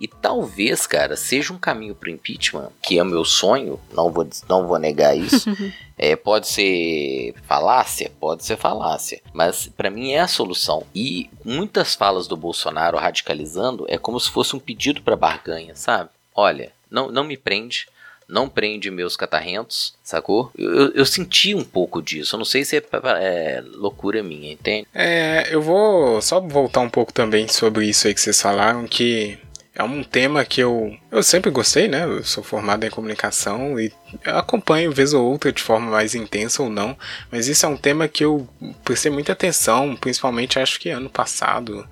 [0.00, 4.10] E talvez, cara, seja um caminho para o impeachment, que é o meu sonho, não
[4.10, 5.50] vou, não vou negar isso.
[5.98, 10.86] é, pode ser falácia, pode ser falácia, mas para mim é a solução.
[10.94, 16.10] E muitas falas do Bolsonaro radicalizando é como se fosse um pedido para barganha, sabe?
[16.34, 17.88] Olha, não, não me prende,
[18.28, 20.52] não prende meus catarrentos, sacou?
[20.56, 22.36] Eu, eu, eu senti um pouco disso.
[22.36, 22.82] Eu não sei se é,
[23.20, 24.86] é, loucura minha, entende?
[24.94, 29.38] É, eu vou só voltar um pouco também sobre isso aí que vocês falaram, que
[29.78, 32.02] é um tema que eu, eu sempre gostei, né?
[32.02, 33.92] Eu sou formado em comunicação e
[34.24, 36.98] acompanho vez ou outra de forma mais intensa ou não,
[37.30, 38.48] mas isso é um tema que eu
[38.84, 41.88] prestei muita atenção, principalmente acho que ano passado.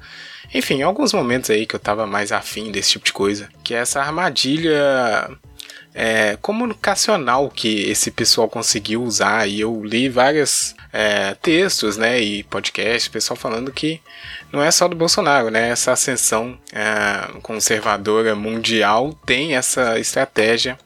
[0.53, 3.79] Enfim, alguns momentos aí que eu tava mais afim desse tipo de coisa, que é
[3.79, 5.31] essa armadilha
[5.99, 9.49] é, comunicacional que esse pessoal conseguiu usar.
[9.49, 14.01] E eu li vários é, textos né, e podcasts, pessoal falando que
[14.53, 15.71] não é só do Bolsonaro, né?
[15.71, 20.79] Essa ascensão é, conservadora mundial tem essa estratégia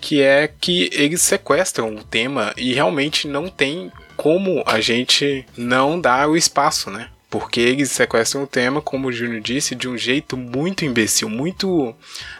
[0.00, 6.00] que é que eles sequestram o tema e realmente não tem como a gente não
[6.00, 7.08] dar o espaço, né?
[7.32, 11.94] Porque eles sequestram o tema, como o Júnior disse, de um jeito muito imbecil, muito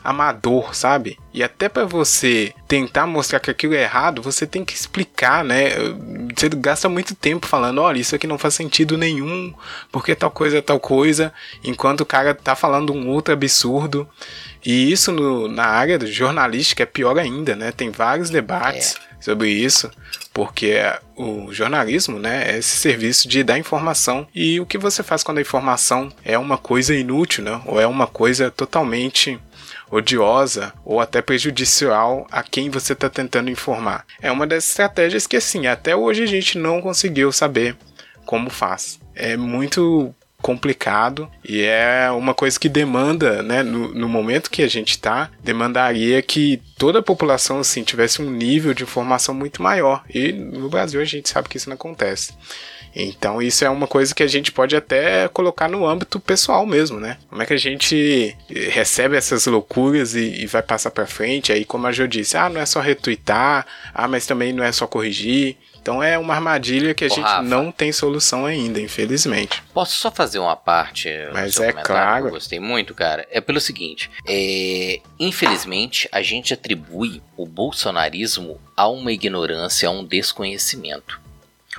[0.05, 1.19] amador, sabe?
[1.33, 5.71] E até para você tentar mostrar que aquilo é errado, você tem que explicar, né?
[6.37, 9.55] Você gasta muito tempo falando, olha, isso aqui não faz sentido nenhum,
[9.91, 11.33] porque tal coisa é tal coisa,
[11.65, 14.07] enquanto o cara tá falando um outro absurdo.
[14.63, 17.73] E isso no, na área jornalística é pior ainda, né?
[17.73, 19.23] Tem vários debates é.
[19.23, 19.91] sobre isso
[20.33, 20.77] porque
[21.17, 24.27] o jornalismo né, é esse serviço de dar informação.
[24.35, 27.87] E o que você faz quando a informação é uma coisa inútil, né, ou é
[27.87, 29.39] uma coisa totalmente
[29.91, 34.07] odiosa ou até prejudicial a quem você está tentando informar.
[34.23, 37.77] É uma das estratégias que, assim, até hoje a gente não conseguiu saber
[38.25, 38.99] como faz.
[39.15, 44.69] É muito complicado e é uma coisa que demanda, né, no, no momento que a
[44.69, 50.05] gente está, demandaria que toda a população assim tivesse um nível de informação muito maior.
[50.13, 52.35] E no Brasil a gente sabe que isso não acontece.
[52.95, 57.01] Então isso é uma coisa que a gente pode até colocar no âmbito pessoal mesmo,
[57.01, 57.17] né?
[57.29, 61.53] Como é que a gente recebe essas loucuras e, e vai passar para frente?
[61.53, 64.73] Aí como a Jo disse, ah, não é só retweetar, ah, mas também não é
[64.73, 65.57] só corrigir.
[65.83, 69.61] Então é uma armadilha que a Ô, gente Rafa, não tem solução ainda, infelizmente.
[69.75, 71.09] Posso só fazer uma parte?
[71.33, 72.27] Mas é claro.
[72.27, 73.27] eu gostei muito, cara.
[73.33, 80.05] É pelo seguinte: é, infelizmente a gente atribui o bolsonarismo a uma ignorância, a um
[80.05, 81.21] desconhecimento.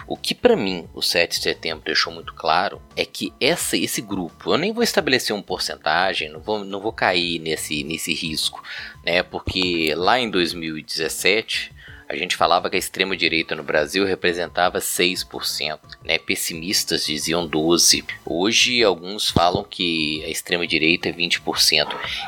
[0.06, 4.02] O que para mim o 7 de setembro deixou muito claro é que essa, esse
[4.02, 8.62] grupo, eu nem vou estabelecer uma porcentagem, não vou, não vou cair nesse, nesse risco,
[9.06, 9.24] né?
[9.24, 11.72] Porque lá em 2017
[12.08, 16.18] a gente falava que a extrema direita no Brasil representava 6%, né?
[16.18, 18.06] Pessimistas diziam 12.
[18.26, 21.88] Hoje alguns falam que a extrema direita é 20%.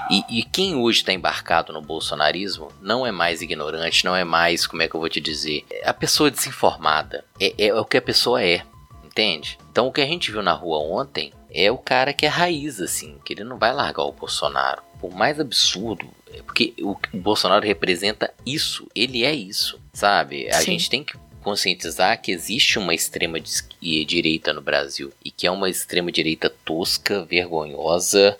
[0.09, 4.65] E, e quem hoje está embarcado no bolsonarismo não é mais ignorante, não é mais,
[4.65, 7.23] como é que eu vou te dizer, é a pessoa desinformada.
[7.39, 8.63] É, é o que a pessoa é,
[9.03, 9.57] entende?
[9.71, 12.81] Então o que a gente viu na rua ontem é o cara que é raiz,
[12.81, 14.83] assim, que ele não vai largar o Bolsonaro.
[14.99, 16.07] Por mais absurdo,
[16.45, 20.49] porque o, Bolsonaro representa isso, ele é isso, sabe?
[20.49, 20.71] A Sim.
[20.71, 25.69] gente tem que conscientizar que existe uma extrema direita no Brasil e que é uma
[25.69, 28.37] extrema direita tosca, vergonhosa,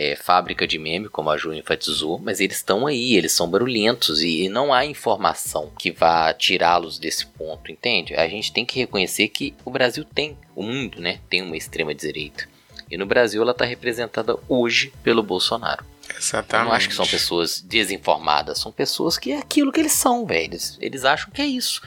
[0.00, 4.22] é, fábrica de meme, como a Ju enfatizou, mas eles estão aí, eles são barulhentos
[4.22, 8.14] e não há informação que vá tirá-los desse ponto, entende?
[8.14, 11.92] A gente tem que reconhecer que o Brasil tem, o mundo, né, tem uma extrema
[11.92, 12.48] direita.
[12.88, 15.84] E no Brasil ela está representada hoje pelo Bolsonaro.
[16.16, 16.64] Exatamente.
[16.64, 20.24] Eu não acho que são pessoas desinformadas, são pessoas que é aquilo que eles são,
[20.24, 20.44] velho.
[20.44, 21.82] Eles, eles acham que é isso.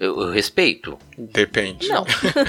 [0.00, 0.98] Eu, eu respeito?
[1.18, 1.86] Depende.
[1.88, 2.06] Não.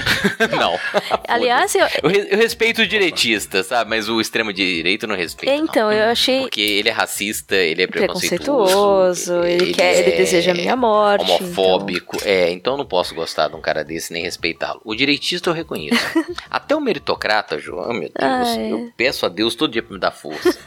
[0.58, 0.78] não.
[1.28, 1.86] Aliás, eu...
[2.02, 2.10] eu...
[2.10, 2.38] eu.
[2.38, 3.90] respeito o direitista, sabe?
[3.90, 5.52] Mas o extremo-direito não respeito.
[5.52, 5.92] Então, não.
[5.92, 6.40] eu achei.
[6.40, 9.34] Porque ele é racista, ele é preconceituoso.
[9.44, 11.30] ele, ele, quer, é ele deseja a minha morte.
[11.30, 12.16] Homofóbico.
[12.16, 12.28] Então.
[12.28, 14.80] É, então eu não posso gostar de um cara desse nem respeitá-lo.
[14.82, 16.00] O direitista eu reconheço.
[16.48, 18.14] Até o meritocrata, João, meu Deus.
[18.18, 18.72] Ah, é.
[18.72, 20.58] Eu peço a Deus todo dia pra me dar força.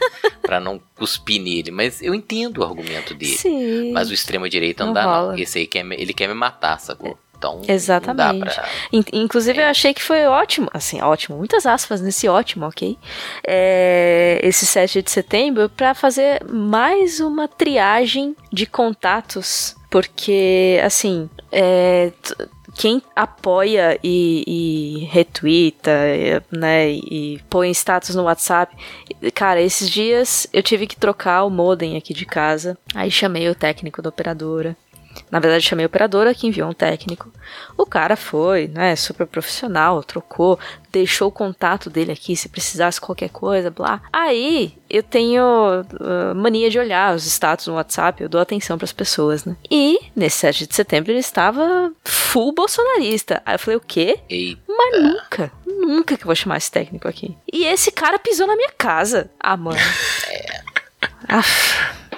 [0.46, 1.72] para não cuspir nele.
[1.72, 3.36] Mas eu entendo o argumento dele.
[3.36, 3.90] Sim.
[3.92, 5.32] Mas o extremo-direita não, não dá, rola.
[5.32, 5.38] não.
[5.38, 7.18] Esse aí quer, ele quer me matar, sacou?
[7.36, 8.54] Então, Exatamente.
[8.54, 8.68] Pra...
[9.12, 9.64] Inclusive, é.
[9.64, 12.98] eu achei que foi ótimo, assim, ótimo, muitas aspas nesse ótimo, ok?
[13.46, 22.10] É, esse 7 de setembro, para fazer mais uma triagem de contatos, porque, assim, é,
[22.76, 25.90] quem apoia e, e retweeta,
[26.50, 28.76] né, e põe status no WhatsApp.
[29.34, 32.76] Cara, esses dias eu tive que trocar o modem aqui de casa.
[32.94, 34.76] Aí chamei o técnico da operadora.
[35.30, 37.30] Na verdade, chamei a operadora que enviou um técnico.
[37.76, 40.58] O cara foi, né, super profissional, trocou,
[40.90, 44.00] deixou o contato dele aqui se precisasse qualquer coisa, blá.
[44.12, 48.84] Aí eu tenho uh, mania de olhar os status no WhatsApp, eu dou atenção para
[48.84, 49.56] as pessoas, né?
[49.70, 53.42] E nesse 7 de setembro ele estava full bolsonarista.
[53.44, 54.18] Aí eu falei, o quê?
[54.28, 54.60] Eita.
[54.68, 57.36] Mas nunca, nunca que eu vou chamar esse técnico aqui.
[57.50, 59.30] E esse cara pisou na minha casa.
[59.40, 59.78] Ah, mano.
[60.28, 60.66] é.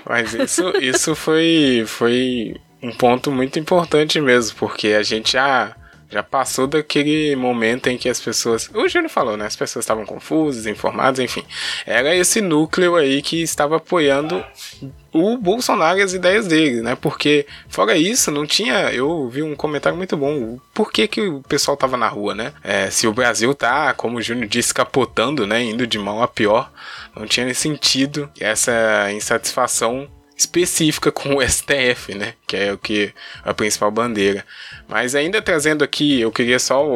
[0.04, 5.74] Mas isso, isso foi, foi um ponto muito importante mesmo, porque a gente já
[6.10, 8.70] já passou daquele momento em que as pessoas.
[8.74, 9.46] O Júnior falou, né?
[9.46, 11.44] As pessoas estavam confusas, informadas, enfim.
[11.84, 14.42] Era esse núcleo aí que estava apoiando
[15.12, 16.96] o Bolsonaro e as ideias dele, né?
[16.96, 18.90] Porque, fora isso, não tinha.
[18.90, 20.58] Eu vi um comentário muito bom.
[20.72, 22.54] Por que, que o pessoal tava na rua, né?
[22.64, 25.62] É, se o Brasil tá, como o Júnior disse, capotando, né?
[25.62, 26.72] Indo de mal a pior,
[27.14, 30.08] não tinha sentido essa insatisfação
[30.38, 32.34] específica com o STF, né?
[32.46, 34.46] Que é o que a principal bandeira.
[34.86, 36.86] Mas ainda trazendo aqui, eu queria só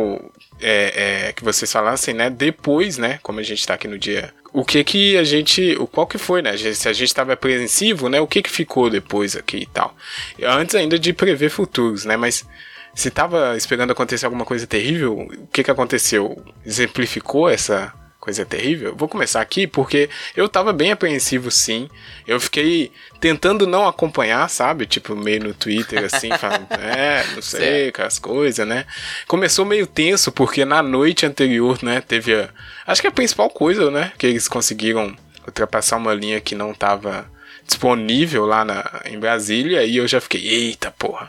[0.60, 2.30] é, é, que vocês falassem, né?
[2.30, 3.18] Depois, né?
[3.20, 6.18] Como a gente está aqui no dia, o que que a gente, o qual que
[6.18, 6.56] foi, né?
[6.56, 8.20] Se a gente estava apreensivo, né?
[8.20, 9.96] O que que ficou depois aqui e tal?
[10.40, 12.16] Antes ainda de prever futuros, né?
[12.16, 12.46] Mas
[12.94, 16.40] se estava esperando acontecer alguma coisa terrível, o que que aconteceu?
[16.64, 18.94] Exemplificou essa coisa terrível.
[18.96, 21.88] Vou começar aqui porque eu tava bem apreensivo sim.
[22.24, 24.86] Eu fiquei tentando não acompanhar, sabe?
[24.86, 28.86] Tipo, meio no Twitter assim, falando, é, não sei, com as coisas, né?
[29.26, 32.48] Começou meio tenso porque na noite anterior, né, teve a.
[32.86, 37.28] Acho que a principal coisa, né, que eles conseguiram ultrapassar uma linha que não tava
[37.66, 41.28] disponível lá na, em Brasília e eu já fiquei, eita porra.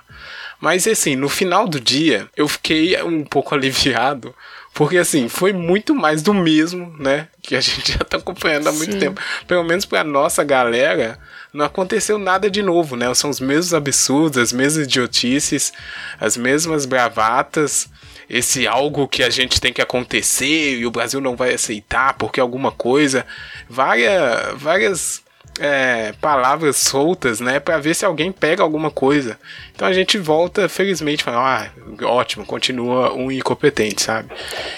[0.61, 4.33] Mas assim, no final do dia, eu fiquei um pouco aliviado
[4.73, 7.27] porque, assim, foi muito mais do mesmo, né?
[7.41, 8.99] Que a gente já tá acompanhando há muito Sim.
[8.99, 9.21] tempo.
[9.47, 11.19] Pelo menos pra nossa galera,
[11.53, 13.13] não aconteceu nada de novo, né?
[13.13, 15.71] São os mesmos absurdos, as mesmas idiotices,
[16.19, 17.87] as mesmas bravatas.
[18.29, 22.39] Esse algo que a gente tem que acontecer e o Brasil não vai aceitar porque
[22.39, 23.25] alguma coisa.
[23.69, 25.22] Várias, várias
[25.59, 29.39] é, palavras soltas, né, para ver se alguém pega alguma coisa.
[29.73, 34.33] Então a gente volta, felizmente, fala, ah, ótimo, continua um incompetente, sabe?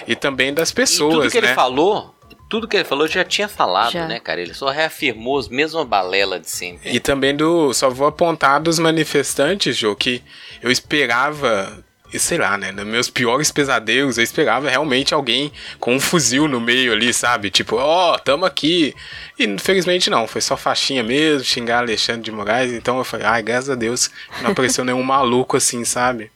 [0.06, 1.48] E também das pessoas, e tudo que né?
[1.48, 2.14] ele falou,
[2.48, 4.06] tudo que ele falou já tinha falado, já.
[4.06, 4.40] né, cara?
[4.40, 6.94] Ele só reafirmou as mesmas balelas de sempre.
[6.94, 10.22] E também do, só vou apontar dos manifestantes, Jô, que
[10.62, 12.72] eu esperava e sei lá, né?
[12.72, 17.50] Nos meus piores pesadelos, eu esperava realmente alguém com um fuzil no meio ali, sabe?
[17.50, 18.94] Tipo, ó, oh, tamo aqui.
[19.38, 22.72] E infelizmente não, foi só faixinha mesmo, xingar Alexandre de Moraes.
[22.72, 24.10] Então eu falei, ai, graças a Deus,
[24.42, 26.30] não apareceu nenhum maluco assim, sabe?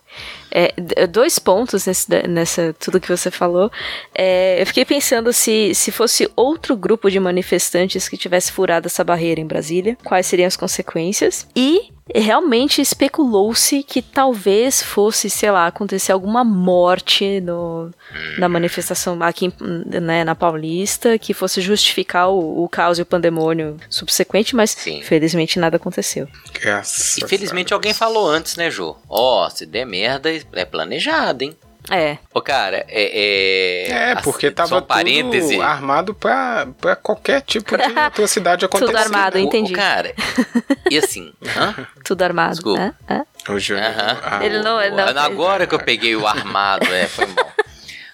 [0.50, 0.74] É,
[1.06, 3.70] dois pontos nesse, nessa tudo que você falou.
[4.14, 9.04] É, eu fiquei pensando se, se fosse outro grupo de manifestantes que tivesse furado essa
[9.04, 11.46] barreira em Brasília, quais seriam as consequências.
[11.54, 17.90] E realmente especulou-se que talvez fosse, sei lá, acontecer alguma morte no,
[18.38, 23.76] na manifestação aqui né, na Paulista, que fosse justificar o, o caos e o pandemônio
[23.88, 25.02] subsequente, mas Sim.
[25.02, 26.26] felizmente nada aconteceu.
[26.52, 28.96] Graças e felizmente alguém falou antes, né, Jô?
[29.08, 31.56] Ó, oh, se der merda, é planejado, hein?
[31.90, 32.18] É.
[32.32, 33.88] Ô, cara, é.
[33.88, 38.92] É, é porque tava tudo armado pra, pra qualquer tipo de atrocidade acontecer.
[38.92, 39.42] tudo armado, né?
[39.42, 39.72] entendi.
[39.72, 40.14] Ô, cara,
[40.90, 41.32] e assim.
[41.56, 41.86] hã?
[42.04, 42.52] Tudo armado.
[42.52, 42.94] Desculpa.
[43.08, 43.24] Hã?
[43.48, 43.90] O Júnior.
[43.90, 44.18] Uh -huh.
[44.22, 47.50] ah, ele não, ele não Agora que eu peguei o armado, é, foi bom.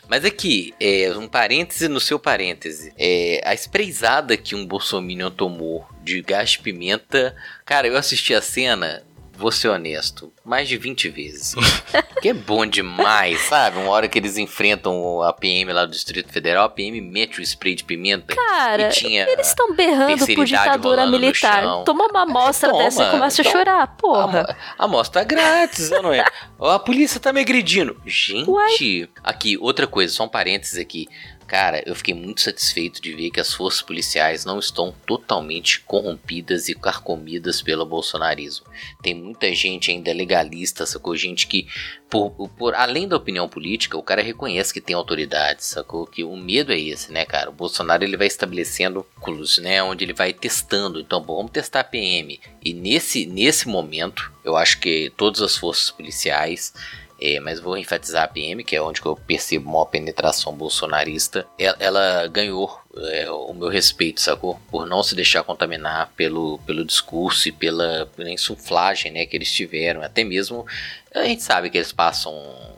[0.09, 2.93] Mas aqui, é, um parêntese no seu parêntese.
[2.97, 7.35] É, a espreizada que um bolsominion tomou de gás de pimenta.
[7.65, 9.03] Cara, eu assisti a cena,
[9.37, 11.55] vou ser honesto, mais de 20 vezes.
[12.21, 13.79] que é bom demais, sabe?
[13.79, 17.43] Uma hora que eles enfrentam a PM lá do Distrito Federal, a PM mete o
[17.43, 18.35] spray de pimenta.
[18.35, 21.85] Cara, eles estão berrando por ditadura militar.
[21.85, 24.57] Toma uma amostra Toma, dessa e começa então, a chorar, porra.
[24.79, 26.25] Amostra grátis, não é?
[26.59, 28.01] a polícia tá me agredindo.
[28.07, 29.09] Gente, Uai?
[29.23, 31.09] aqui, outra coisa, só um parênteses aqui.
[31.47, 36.69] Cara, eu fiquei muito satisfeito de ver que as forças policiais não estão totalmente corrompidas
[36.69, 38.67] e carcomidas pelo bolsonarismo.
[39.01, 41.15] Tem muita gente ainda legalista, sacou?
[41.17, 41.69] Gente que,
[42.11, 46.05] por, por além da opinião política, o cara reconhece que tem autoridade, sacou?
[46.05, 47.51] Que o medo é esse, né, cara?
[47.51, 49.81] O Bolsonaro ele vai estabelecendo cúmulos, né?
[49.83, 50.99] Onde ele vai testando.
[50.99, 52.41] Então, bom, vamos testar a PM.
[52.65, 56.75] E nesse, nesse momento, eu acho que todas as forças policiais
[57.21, 61.47] é, mas vou enfatizar a PM, que é onde eu percebo maior penetração bolsonarista.
[61.59, 64.61] Ela, ela ganhou é, o meu respeito, sacou?
[64.71, 69.51] Por não se deixar contaminar pelo, pelo discurso e pela, pela insuflagem né, que eles
[69.51, 70.03] tiveram.
[70.03, 70.67] Até mesmo,
[71.15, 72.35] a gente sabe que eles passam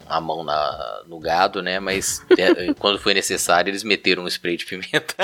[0.08, 1.78] a mão na, no gado, né?
[1.78, 5.14] Mas é, quando foi necessário, eles meteram um spray de pimenta.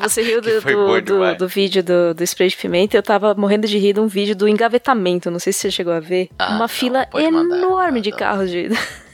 [0.00, 2.96] Você riu do, do, do, do, vídeo do, do spray de pimenta?
[2.96, 5.30] Eu tava morrendo de rir de um vídeo do engavetamento.
[5.30, 6.28] Não sei se você chegou a ver.
[6.38, 8.68] Ah, Uma não, fila enorme mandar, de carros de.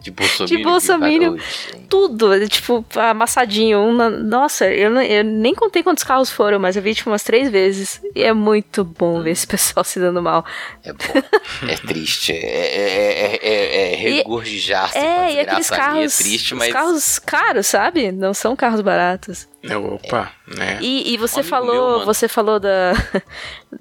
[0.00, 1.36] De bolsominion.
[1.36, 1.42] De
[1.90, 3.80] tudo, tipo, amassadinho.
[3.80, 4.08] Um na...
[4.08, 8.00] Nossa, eu, eu, nem contei quantos carros foram, mas eu vi, tipo, umas três vezes.
[8.14, 10.44] E é muito bom ver esse pessoal se dando mal.
[10.84, 11.68] É bom.
[11.68, 12.32] É triste.
[12.32, 16.72] É, é, é, é regurgijar-se é, e aqueles carros, é triste, mas...
[16.72, 18.12] carros caros, sabe?
[18.12, 19.48] Não são carros baratos.
[19.62, 20.78] Opa, né?
[20.80, 22.94] E, e você falou, meu, você falou da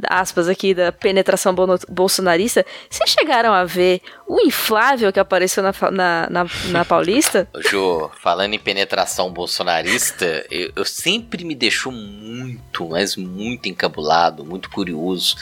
[0.10, 1.56] aspas aqui da penetração
[1.90, 2.66] bolsonarista.
[2.90, 7.48] Vocês chegaram a ver o inflável que apareceu na, na, na, na Paulista?
[7.70, 14.70] Jô, falando em penetração bolsonarista, eu, eu, sempre me deixou muito, mas muito encabulado, muito
[14.70, 15.36] curioso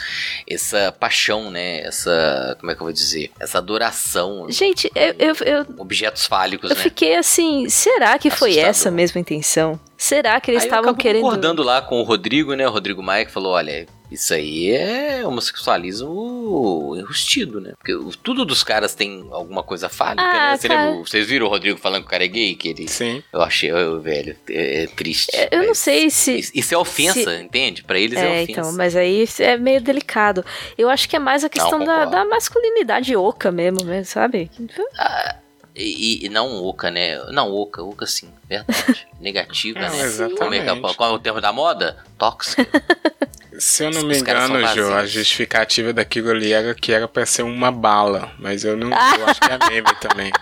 [0.48, 1.80] essa paixão, né?
[1.82, 3.30] Essa, como é que eu vou dizer?
[3.38, 4.50] Essa adoração.
[4.50, 6.82] Gente, eu, eu, eu objetos fálicos, eu né?
[6.82, 8.54] fiquei assim, será que Assustador.
[8.54, 9.78] foi essa mesma intenção?
[9.96, 11.22] Será que eles aí estavam querendo.
[11.22, 12.66] concordando lá com o Rodrigo, né?
[12.66, 17.74] O Rodrigo Maia que falou: olha, isso aí é homossexualismo enrustido, né?
[17.78, 17.92] Porque
[18.22, 20.56] tudo dos caras tem alguma coisa fálica, ah, né?
[20.56, 20.90] Você cara...
[20.90, 22.54] lembra, vocês viram o Rodrigo falando que o cara é gay?
[22.54, 22.88] Que ele...
[22.88, 23.22] Sim.
[23.32, 25.34] Eu achei, eu, velho, é, é triste.
[25.34, 26.50] É, eu não sei se...
[26.54, 27.42] Isso é ofensa, se...
[27.42, 27.82] entende?
[27.82, 28.60] Pra eles é, é ofensa.
[28.60, 30.44] então, mas aí é meio delicado.
[30.76, 34.50] Eu acho que é mais a questão não, da, da, masculinidade oca mesmo, mesmo sabe?
[34.96, 35.36] Ah...
[35.80, 37.16] E, e, não oca, né?
[37.30, 39.06] Não, oca, oca sim, verdade.
[39.20, 40.00] Negativa, né?
[40.00, 40.66] Exatamente.
[40.66, 42.04] Como é, qual é o termo da moda?
[42.18, 42.66] Tóxica.
[43.58, 47.42] Se eu não me engano, Jô, a justificativa daquilo ali era que era pra ser
[47.42, 48.30] uma bala.
[48.38, 48.88] Mas eu não.
[48.88, 50.32] eu acho que é meme também.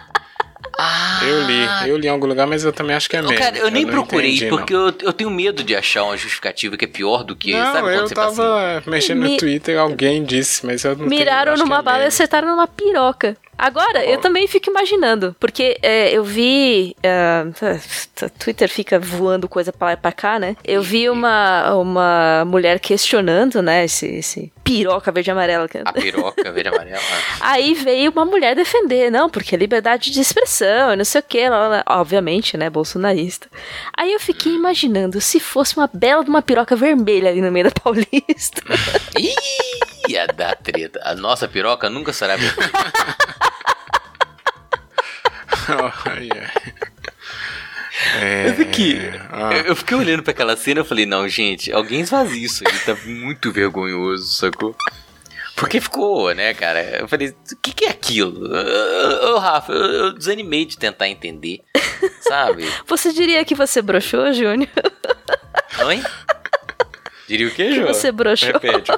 [0.79, 3.35] Ah, eu li, eu li em algum lugar, mas eu também acho que é meme.
[3.37, 6.77] Cara, eu, eu nem procurei, entendi, porque eu, eu tenho medo de achar uma justificativa
[6.77, 7.53] que é pior do que.
[7.53, 11.65] Não, sabe eu tava assim, mexendo no Twitter, alguém disse, mas eu não Miraram tenho,
[11.65, 13.37] numa é bala e acertaram numa piroca.
[13.59, 16.95] Agora, eu também fico imaginando, porque é, eu vi.
[16.99, 20.57] Uh, Twitter fica voando coisa pra lá e pra cá, né?
[20.65, 25.69] Eu vi uma, uma mulher questionando, né, esse, esse piroca verde e amarela.
[25.85, 27.01] A piroca verde e amarela.
[27.41, 31.45] Aí veio uma mulher defender, não, porque é liberdade de expressão, não sei o que,
[31.87, 33.49] obviamente, né, bolsonarista.
[33.97, 37.67] Aí eu fiquei imaginando se fosse uma bela de uma piroca vermelha ali no meio
[37.67, 38.63] da Paulista.
[39.19, 41.01] Ih, ia dar treta.
[41.05, 42.71] A nossa piroca nunca será vermelha.
[45.87, 46.53] oh, yeah.
[48.21, 48.49] É...
[48.51, 48.99] Mas aqui,
[49.31, 49.51] ah.
[49.65, 52.97] eu fiquei olhando para aquela cena e falei, não, gente, alguém esvazia isso aí, tá
[53.07, 54.77] muito vergonhoso, sacou?
[55.57, 57.01] Porque ficou, né, cara?
[57.01, 58.47] Eu falei, o que, que é aquilo?
[59.33, 61.63] Ô, Rafa, eu, eu, desanimei de tentar entender,
[62.21, 62.71] sabe?
[62.87, 64.69] Você diria que você broxou, Júnior?
[65.87, 66.03] Oi?
[67.27, 67.95] Diria o quê, Júnior?
[67.95, 68.53] Você broxou.
[68.53, 68.93] Repete.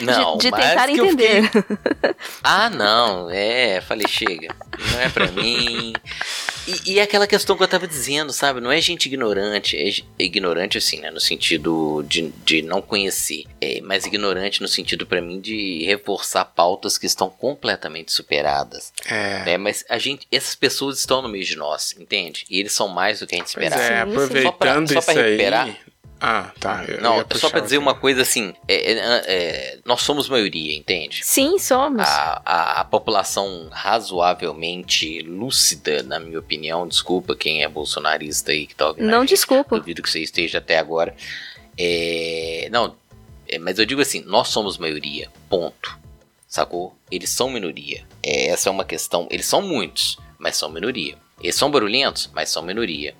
[0.00, 1.50] Não, de, de tentar entender.
[1.50, 1.64] Fiquei...
[2.42, 4.54] Ah, não, é, falei, chega,
[4.92, 5.94] não é pra mim.
[6.66, 8.60] E, e aquela questão que eu tava dizendo, sabe?
[8.60, 11.10] Não é gente ignorante, é ignorante assim, né?
[11.10, 13.44] No sentido de, de não conhecer.
[13.60, 18.92] É, mas ignorante no sentido para mim de reforçar pautas que estão completamente superadas.
[19.06, 19.44] É.
[19.44, 19.58] Né?
[19.58, 22.46] Mas a gente, essas pessoas estão no meio de nós, entende?
[22.48, 23.76] E eles são mais do que a gente esperava.
[23.76, 25.76] Pois é, aproveitando só pra, só pra recuperar, aí,
[26.26, 26.84] ah, tá.
[26.88, 27.82] Eu não, só pra dizer aqui.
[27.84, 31.20] uma coisa assim: é, é, é, nós somos maioria, entende?
[31.22, 32.00] Sim, somos.
[32.00, 38.74] A, a, a, população razoavelmente lúcida, na minha opinião, desculpa quem é bolsonarista aí que
[38.74, 39.06] tá ouvindo.
[39.06, 39.78] Não, desculpa.
[39.78, 41.14] Duvido que você esteja até agora.
[41.76, 42.96] É, não,
[43.46, 45.98] é, mas eu digo assim: nós somos maioria, ponto.
[46.48, 46.96] Sacou?
[47.10, 48.06] Eles são minoria.
[48.22, 49.28] É, essa é uma questão.
[49.30, 51.18] Eles são muitos, mas são minoria.
[51.42, 53.14] Eles são barulhentos, mas são minoria.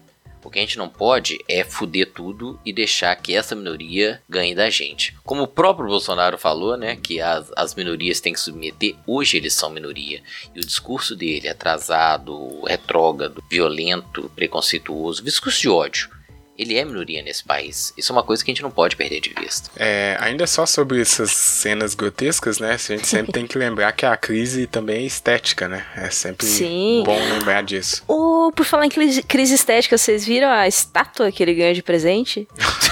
[0.45, 4.55] O que a gente não pode é fuder tudo e deixar que essa minoria ganhe
[4.55, 5.17] da gente.
[5.25, 9.55] Como o próprio Bolsonaro falou, né, que as, as minorias têm que submeter, hoje eles
[9.55, 10.23] são minoria.
[10.55, 16.11] E o discurso dele, atrasado, retrógrado, violento, preconceituoso, discurso de ódio,
[16.57, 17.93] ele é minoria nesse país.
[17.97, 19.71] Isso é uma coisa que a gente não pode perder de vista.
[19.77, 22.73] É, ainda só sobre essas cenas grotescas, né?
[22.73, 25.87] A gente sempre tem que lembrar que a crise também é estética, né?
[25.97, 27.03] É sempre Sim.
[27.05, 28.03] bom lembrar disso.
[28.07, 31.83] Oh, por falar em crise, crise estética, vocês viram a estátua que ele ganhou de
[31.83, 32.47] presente?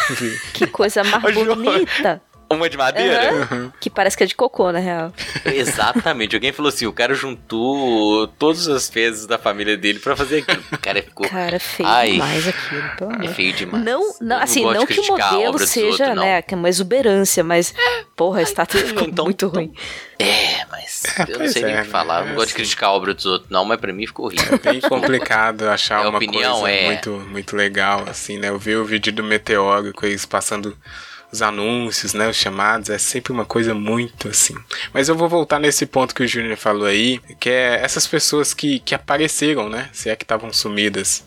[0.54, 2.20] que coisa mais bonita!
[2.52, 3.48] Uma de madeira?
[3.50, 3.72] Uhum.
[3.80, 5.12] Que parece que é de cocô, na real.
[5.44, 6.34] Exatamente.
[6.36, 10.62] Alguém falou assim: o cara juntou todas as fezes da família dele pra fazer aquilo.
[10.72, 11.28] O cara ficou.
[11.28, 12.82] Cara, feio Ai, demais aquilo.
[12.96, 13.84] Pelo é feio demais.
[13.84, 17.74] Não, não assim, não, que o modelo seja, outro, né, que é uma exuberância, mas,
[18.16, 19.72] porra, a estátua ficou então, muito então, ruim.
[20.18, 22.20] É, mas é, eu não sei é, nem o que falar.
[22.20, 24.54] Eu não gosto de criticar a obra dos outros, não, mas pra mim ficou horrível.
[24.54, 26.86] É bem complicado achar é uma opinião, coisa é...
[26.86, 28.48] muito, muito legal, assim, né?
[28.48, 30.76] Eu vi o vídeo do Meteoro com eles passando
[31.32, 34.54] os anúncios, né, os chamados, é sempre uma coisa muito assim.
[34.92, 38.52] Mas eu vou voltar nesse ponto que o Júnior falou aí, que é essas pessoas
[38.52, 41.24] que, que apareceram, né, se é que estavam sumidas.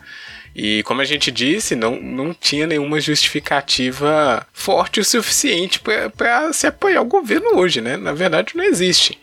[0.56, 5.82] E como a gente disse, não, não tinha nenhuma justificativa forte o suficiente
[6.16, 7.97] para se apoiar o governo hoje, né?
[7.97, 9.20] Na verdade, não existe.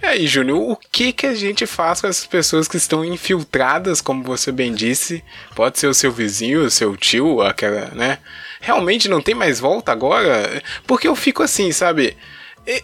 [0.00, 4.00] E aí, Júnior, o que que a gente faz com essas pessoas que estão infiltradas,
[4.00, 5.24] como você bem disse?
[5.56, 8.18] Pode ser o seu vizinho, o seu tio, aquela, né?
[8.60, 10.62] Realmente não tem mais volta agora?
[10.86, 12.16] Porque eu fico assim, sabe?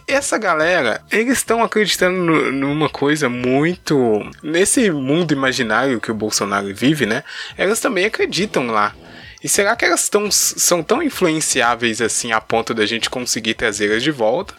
[0.07, 4.27] essa galera, eles estão acreditando numa coisa muito.
[4.41, 7.23] Nesse mundo imaginário que o Bolsonaro vive, né?
[7.55, 8.95] Elas também acreditam lá.
[9.43, 14.01] E será que elas tão, são tão influenciáveis assim a ponto da gente conseguir trazê-las
[14.01, 14.55] de volta?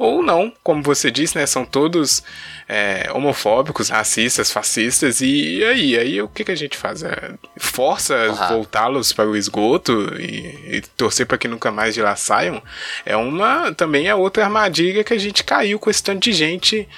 [0.00, 1.44] Ou não, como você disse, né?
[1.44, 2.22] São todos
[2.66, 5.98] é, homofóbicos, racistas, fascistas, e, aí?
[5.98, 7.02] Aí o que, que a gente faz?
[7.02, 8.48] É, força uhum.
[8.48, 12.62] voltá-los para o esgoto e, e torcer para que nunca mais de lá saiam?
[13.04, 13.74] É uma.
[13.74, 16.88] Também é outra armadilha que a gente caiu com esse tanto de gente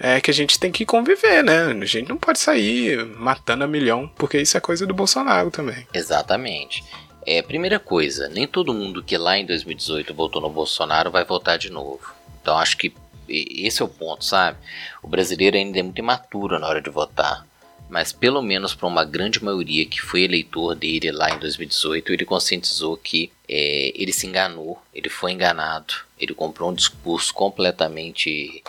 [0.00, 1.66] é que a gente tem que conviver, né?
[1.80, 5.86] A gente não pode sair matando a milhão, porque isso é coisa do Bolsonaro também.
[5.94, 6.82] Exatamente.
[7.24, 11.56] É, primeira coisa, nem todo mundo que lá em 2018 votou no Bolsonaro vai votar
[11.56, 12.17] de novo.
[12.48, 12.94] Então acho que
[13.28, 14.56] esse é o ponto, sabe?
[15.02, 17.46] O brasileiro ainda é muito imaturo na hora de votar.
[17.90, 22.24] Mas pelo menos para uma grande maioria que foi eleitor dele lá em 2018, ele
[22.24, 28.62] conscientizou que é, ele se enganou, ele foi enganado, ele comprou um discurso completamente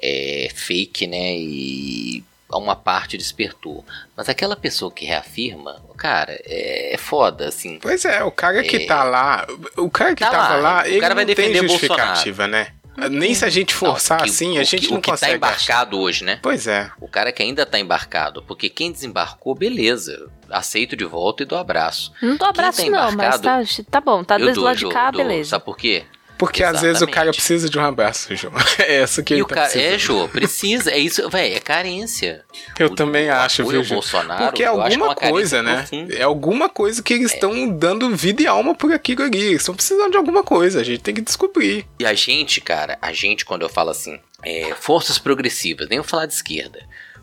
[0.00, 1.36] é, fake, né?
[1.36, 3.84] E uma parte despertou.
[4.16, 7.78] Mas aquela pessoa que reafirma, cara, é, é foda, assim.
[7.80, 9.46] Pois é, o cara que é, tá lá,
[9.76, 12.50] o cara que tá tava lá, lá ele cara vai defender tem justificativa, Bolsonaro.
[12.50, 12.81] né?
[13.10, 15.32] Nem se a gente forçar não, assim, a gente o, não o consegue.
[15.32, 16.02] O que tá embarcado achar.
[16.04, 16.38] hoje, né?
[16.42, 16.90] Pois é.
[17.00, 20.30] O cara que ainda tá embarcado, porque quem desembarcou, beleza.
[20.50, 22.12] Aceito de volta e dou abraço.
[22.20, 25.50] Não dou abraço, tá não, mas tá, tá bom, tá do lado de cá, beleza.
[25.50, 26.04] Sabe por quê?
[26.42, 26.76] Porque Exatamente.
[26.76, 28.52] às vezes o cara precisa de um abraço, João.
[28.76, 30.90] É essa que e ele o tá cara, É, João, precisa.
[30.90, 32.44] É isso, velho, é carência.
[32.76, 35.76] Eu o, também o acho, viu, Bolsonaro, Porque é alguma é coisa, né?
[35.76, 36.14] Profunda.
[36.14, 37.66] É alguma coisa que eles estão é.
[37.68, 39.38] dando vida e alma por aquilo ali.
[39.38, 41.86] Eles estão precisando de alguma coisa, a gente tem que descobrir.
[42.00, 46.08] E a gente, cara, a gente, quando eu falo assim, é, forças progressivas, nem vou
[46.08, 46.80] falar de esquerda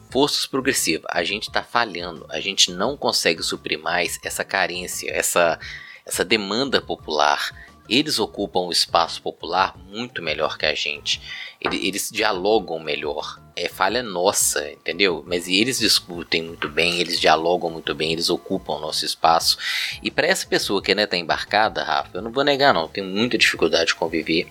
[0.09, 5.59] forças progressivas, a gente está falhando, a gente não consegue suprir mais essa carência, essa,
[6.03, 7.51] essa demanda popular
[7.89, 11.21] eles ocupam o espaço popular muito melhor que a gente.
[11.59, 13.39] Eles, eles dialogam melhor.
[13.55, 15.23] É falha nossa, entendeu?
[15.27, 19.57] Mas eles discutem muito bem, eles dialogam muito bem, eles ocupam o nosso espaço.
[20.01, 22.87] E para essa pessoa que ainda está embarcada, Rafa, eu não vou negar, não.
[22.87, 24.49] Tenho muita dificuldade de conviver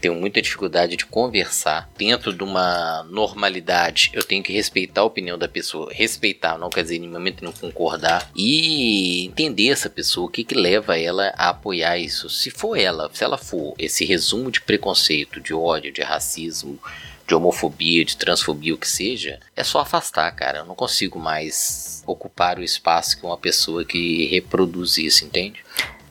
[0.00, 4.10] tenho muita dificuldade de conversar dentro de uma normalidade.
[4.12, 5.92] Eu tenho que respeitar a opinião da pessoa.
[5.92, 10.54] Respeitar não quer dizer em momento não concordar e entender essa pessoa, o que que
[10.54, 12.28] leva ela a apoiar isso.
[12.28, 16.78] Se for ela, se ela for esse resumo de preconceito, de ódio, de racismo,
[17.26, 20.58] de homofobia, de transfobia, o que seja, é só afastar, cara.
[20.58, 25.64] Eu não consigo mais ocupar o espaço que uma pessoa que reproduz isso, entende?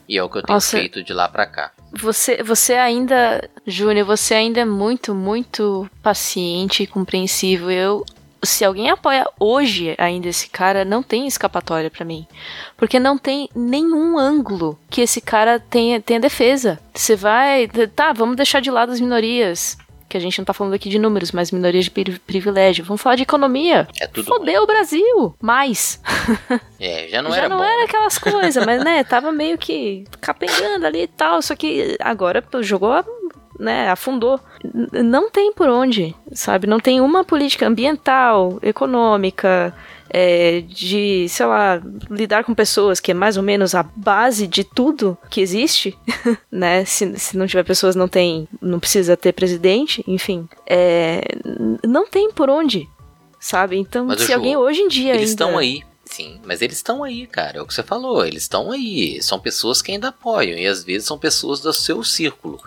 [0.08, 1.72] E é o que eu tenho Nossa, feito de lá para cá.
[1.94, 7.72] Você, você ainda, Júnior, você ainda é muito, muito paciente e compreensivo.
[7.72, 8.06] Eu,
[8.44, 12.28] se alguém apoia hoje ainda esse cara, não tem escapatória para mim.
[12.78, 16.80] Porque não tem nenhum ângulo que esse cara tenha, tenha defesa.
[16.94, 19.78] Você vai, tá, vamos deixar de lado as minorias
[20.16, 22.86] que a gente não tá falando aqui de números, mas minorias de privilégio.
[22.86, 23.86] Vamos falar de economia.
[24.00, 25.36] É tudo Fodeu o Brasil.
[25.42, 26.02] Mais.
[26.78, 27.64] É, já não já era não bom.
[27.64, 32.44] era aquelas coisas, mas né, tava meio que capengando ali e tal, só que agora
[32.62, 32.92] jogou
[33.58, 34.40] né, afundou.
[34.92, 36.68] Não tem por onde, sabe?
[36.68, 39.74] Não tem uma política ambiental, econômica,
[40.18, 44.64] é, de, sei lá, lidar com pessoas, que é mais ou menos a base de
[44.64, 45.94] tudo que existe,
[46.50, 46.86] né?
[46.86, 50.48] Se, se não tiver pessoas, não tem, não precisa ter presidente, enfim.
[50.66, 51.22] É,
[51.86, 52.88] não tem por onde,
[53.42, 53.76] sabe?
[53.76, 55.44] Então, Mas, se Ju, alguém hoje em dia eles ainda...
[55.44, 55.84] estão aí.
[56.06, 57.58] Sim, mas eles estão aí, cara.
[57.58, 58.26] É o que você falou.
[58.26, 59.22] Eles estão aí.
[59.22, 60.58] São pessoas que ainda apoiam.
[60.58, 62.62] E às vezes são pessoas do seu círculo.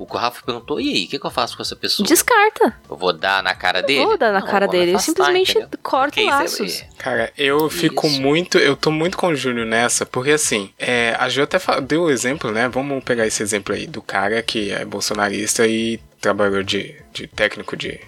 [0.00, 2.08] O Rafa perguntou, e aí, o que, que, eu faço com essa pessoa?
[2.08, 2.74] Descarta.
[2.88, 4.00] Eu vou dar na cara dele?
[4.00, 4.92] Eu vou dar na não, cara dele.
[4.92, 5.78] Afastar, eu simplesmente entendeu?
[5.82, 6.84] corto laços.
[6.96, 8.20] Cara, eu fico Isso.
[8.20, 8.56] muito.
[8.56, 12.10] Eu tô muito com o Júnior nessa, porque assim, é, a Ju até deu o
[12.10, 12.66] exemplo, né?
[12.68, 17.76] Vamos pegar esse exemplo aí do cara que é bolsonarista e trabalhou de, de técnico
[17.76, 18.00] de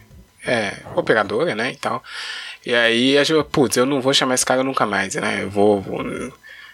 [0.47, 1.72] é, operadora, né?
[1.72, 2.03] E tal.
[2.64, 5.43] E aí a Ju, putz, eu não vou chamar esse cara nunca mais, né?
[5.43, 6.03] Eu vou, vou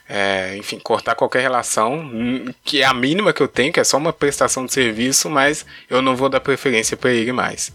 [0.09, 3.85] é, enfim, cortar qualquer relação, hum, que é a mínima que eu tenho, que é
[3.85, 7.73] só uma prestação de serviço, mas eu não vou dar preferência para ele mais.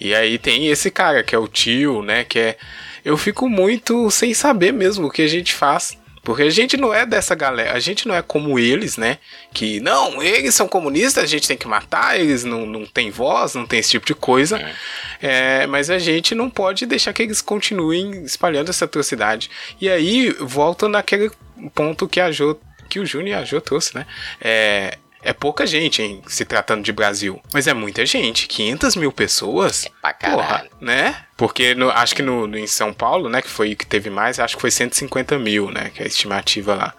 [0.00, 2.56] E aí tem esse cara, que é o tio, né, que é...
[3.04, 5.98] Eu fico muito sem saber mesmo o que a gente faz.
[6.24, 9.18] Porque a gente não é dessa galera, a gente não é como eles, né?
[9.52, 13.54] Que não, eles são comunistas, a gente tem que matar, eles não, não têm voz,
[13.54, 14.58] não tem esse tipo de coisa.
[14.58, 15.62] É.
[15.62, 19.50] É, mas a gente não pode deixar que eles continuem espalhando essa atrocidade.
[19.78, 21.30] E aí volta naquele
[21.74, 24.06] ponto que a Jo, que o Júnior e a Jo trouxe, né?
[24.40, 27.40] É, é pouca gente, hein, se tratando de Brasil.
[27.52, 28.46] Mas é muita gente.
[28.46, 29.86] 500 mil pessoas.
[29.86, 30.42] É pra caralho.
[30.42, 31.24] Porra, né?
[31.36, 34.10] Porque no, acho que no, no, em São Paulo, né, que foi o que teve
[34.10, 36.94] mais, acho que foi 150 mil, né, que é a estimativa lá.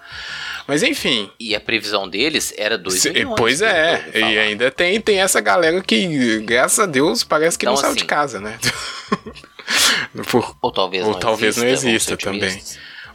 [0.67, 1.29] Mas enfim.
[1.39, 3.35] E a previsão deles era 2 se, milhões.
[3.37, 7.75] Pois é, e ainda tem, tem essa galera que, graças a Deus, parece que então,
[7.75, 8.57] não saiu de assim, casa, né?
[10.29, 12.61] Por, ou talvez ou não talvez exista, não exista também.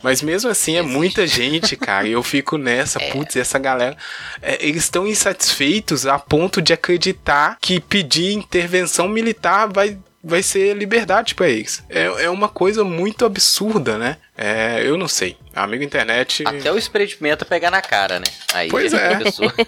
[0.03, 2.07] Mas mesmo assim é muita gente, cara.
[2.07, 3.11] E eu fico nessa, é.
[3.11, 3.97] putz, essa galera.
[4.41, 10.77] É, eles estão insatisfeitos a ponto de acreditar que pedir intervenção militar vai vai ser
[10.77, 11.83] liberdade para eles.
[11.89, 14.19] É, é uma coisa muito absurda, né?
[14.43, 15.37] É, eu não sei.
[15.55, 16.43] Amigo internet.
[16.47, 18.25] Até o spray de pimenta pegar na cara, né?
[18.55, 19.19] Aí pois é.
[19.19, 19.53] Pessoa...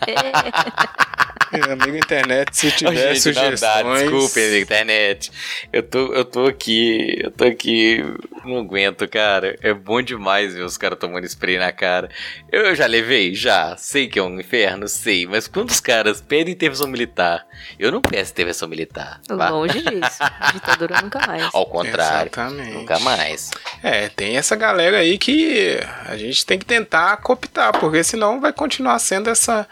[1.70, 3.60] amigo internet, se tiver gente, sugestões.
[3.60, 5.30] Não dá, desculpe, amigo internet.
[5.70, 8.02] Eu tô, eu tô aqui, eu tô aqui,
[8.44, 9.58] não aguento, cara.
[9.60, 12.08] É bom demais ver os caras tomando spray na cara.
[12.50, 13.76] Eu, eu já levei, já.
[13.76, 15.26] Sei que é um inferno, sei.
[15.26, 17.46] Mas quando os caras pedem intervenção militar,
[17.78, 19.20] eu não peço intervenção militar.
[19.28, 20.18] Longe disso.
[20.54, 21.50] Ditadura nunca mais.
[21.52, 22.30] Ao contrário.
[22.32, 22.72] Exatamente.
[22.72, 23.50] Nunca mais.
[23.82, 28.52] É, tem essa galera aí que a gente tem que tentar cooptar, porque senão vai
[28.52, 29.68] continuar sendo essa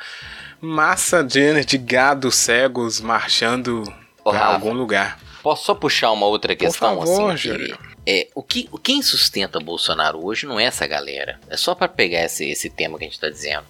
[0.61, 3.85] massa de, de gado cegos marchando
[4.25, 5.21] para algum lugar.
[5.45, 7.51] Posso só puxar uma outra questão Por favor, assim?
[7.51, 7.75] Que,
[8.05, 11.39] é, o que, quem sustenta Bolsonaro hoje não é essa galera.
[11.49, 13.65] É só para pegar esse, esse tema que a gente está dizendo.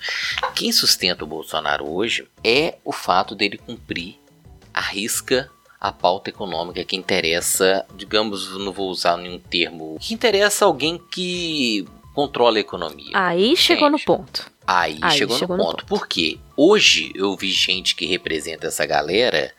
[0.54, 4.18] Quem sustenta o Bolsonaro hoje é o fato dele cumprir
[4.72, 5.50] a risca
[5.80, 11.86] a pauta econômica que interessa, digamos, não vou usar nenhum termo, que interessa alguém que
[12.14, 13.12] controla a economia.
[13.14, 14.50] Aí chegou no ponto.
[14.66, 15.86] Aí, Aí chegou, chegou, no, no ponto.
[15.86, 15.98] ponto.
[15.98, 19.52] Porque hoje eu vi gente que representa essa galera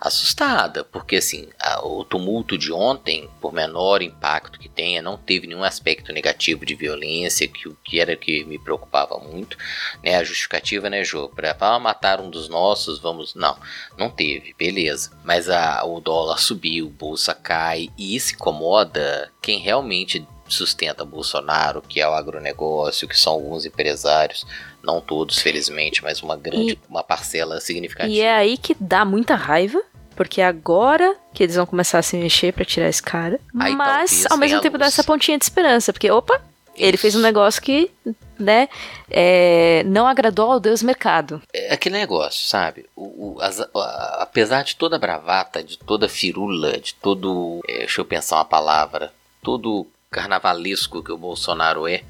[0.00, 5.46] assustada, porque assim, a, o tumulto de ontem, por menor impacto que tenha, não teve
[5.46, 9.56] nenhum aspecto negativo de violência, que o que era que me preocupava muito,
[10.02, 10.16] né?
[10.16, 13.56] A justificativa, né, Jô, para ah, matar um dos nossos, vamos, não,
[13.96, 15.10] não teve, beleza.
[15.24, 22.00] Mas a, o dólar subiu, bolsa cai e isso incomoda quem realmente sustenta Bolsonaro, que
[22.00, 24.46] é o agronegócio, que são alguns empresários,
[24.82, 28.12] não todos, felizmente, mas uma grande, e, uma parcela significativa.
[28.12, 29.82] E é aí que dá muita raiva,
[30.18, 34.26] porque agora que eles vão começar a se mexer para tirar esse cara, aí, mas
[34.28, 36.42] ao mesmo tempo dá essa pontinha de esperança, porque opa,
[36.74, 37.88] ele fez um negócio que,
[38.36, 38.68] né,
[39.08, 41.40] é, não agradou ao Deus mercado.
[41.54, 42.86] É aquele negócio, sabe?
[42.96, 47.60] O, o as, a, apesar de toda a bravata, de toda a firula, de todo.
[47.68, 49.12] É, deixa eu pensar uma palavra.
[49.40, 52.02] Todo carnavalesco que o Bolsonaro é,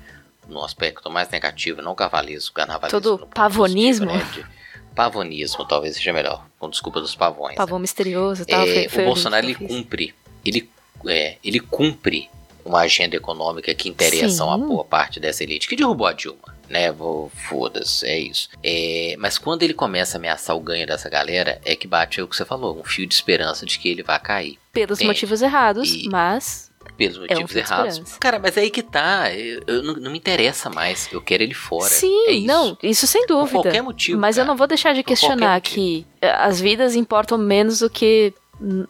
[0.49, 3.03] no aspecto mais negativo, não carnavalesco, carnavalesco.
[3.03, 4.07] Todo pavonismo.
[4.07, 4.58] Né, de,
[4.99, 7.55] pavonismo, talvez seja melhor, com desculpa dos pavões.
[7.55, 7.83] Pavão né?
[7.83, 8.67] misterioso tal.
[8.67, 10.13] É, foi, foi o Bolsonaro ele cumpre,
[10.45, 10.69] ele,
[11.07, 12.29] é, ele cumpre
[12.65, 16.93] uma agenda econômica que interessa uma boa parte dessa elite, que derrubou a Dilma, né?
[17.49, 18.49] Foda-se, é isso.
[18.61, 22.27] É, mas quando ele começa a ameaçar o ganho dessa galera, é que bate o
[22.27, 24.59] que você falou, um fio de esperança de que ele vai cair.
[24.73, 25.13] Pelos entende?
[25.13, 26.68] motivos errados, e, mas
[26.99, 28.17] pelos motivos é um errados.
[28.19, 29.33] Cara, mas é aí que tá.
[29.33, 31.09] Eu, eu não, não, me interessa mais.
[31.13, 31.89] Eu quero ele fora.
[31.89, 32.47] Sim, é isso.
[32.47, 33.53] não, isso sem dúvida.
[33.53, 34.21] Por qualquer motivo.
[34.21, 34.45] Mas cara.
[34.45, 38.35] eu não vou deixar de questionar que eh, as vidas importam menos do que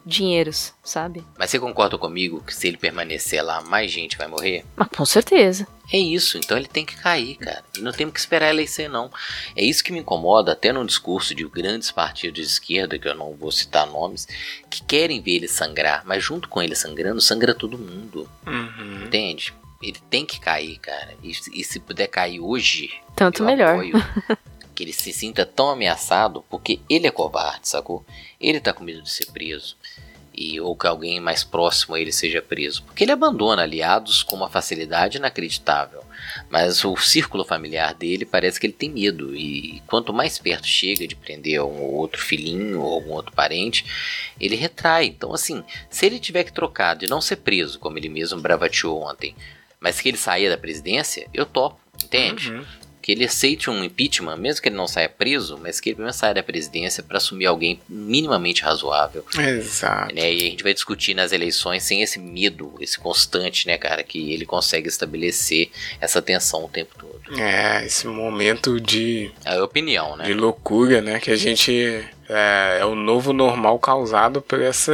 [0.04, 1.24] dinheiros, sabe?
[1.38, 4.64] Mas você concorda comigo que se ele permanecer lá, mais gente vai morrer?
[4.76, 5.66] Mas com certeza.
[5.92, 7.64] É isso, então ele tem que cair, cara.
[7.76, 9.10] E não temos que esperar a eleição, não.
[9.56, 13.14] É isso que me incomoda, até no discurso de grandes partidos de esquerda, que eu
[13.14, 14.28] não vou citar nomes,
[14.70, 18.28] que querem ver ele sangrar, mas junto com ele sangrando, sangra todo mundo.
[18.46, 19.04] Uhum.
[19.04, 19.54] Entende?
[19.82, 21.14] Ele tem que cair, cara.
[21.22, 23.82] E, e se puder cair hoje, tanto melhor.
[24.78, 28.06] que ele se sinta tão ameaçado porque ele é covarde, sacou?
[28.40, 29.76] Ele tá com medo de ser preso.
[30.32, 32.84] E, ou que alguém mais próximo a ele seja preso.
[32.84, 36.04] Porque ele abandona aliados com uma facilidade inacreditável.
[36.48, 39.34] Mas o círculo familiar dele parece que ele tem medo.
[39.34, 43.84] E quanto mais perto chega de prender um ou outro filhinho ou algum outro parente,
[44.38, 45.06] ele retrai.
[45.06, 49.02] Então, assim, se ele tiver que trocar de não ser preso, como ele mesmo bravateou
[49.02, 49.34] ontem,
[49.80, 52.52] mas que ele saia da presidência, eu topo, entende?
[52.52, 55.96] Uhum que ele aceite um impeachment, mesmo que ele não saia preso, mas que ele
[55.96, 59.24] pelo saia da presidência para assumir alguém minimamente razoável.
[59.34, 60.14] Exato.
[60.14, 60.30] Né?
[60.30, 64.34] E a gente vai discutir nas eleições sem esse medo, esse constante, né, cara, que
[64.34, 67.40] ele consegue estabelecer essa tensão o tempo todo.
[67.40, 69.30] É, esse momento de.
[69.42, 70.26] É a opinião, né?
[70.26, 71.18] De loucura, né?
[71.18, 71.72] Que a gente.
[72.28, 74.92] É, é o novo normal causado por essa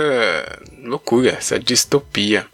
[0.85, 2.47] loucura, essa distopia.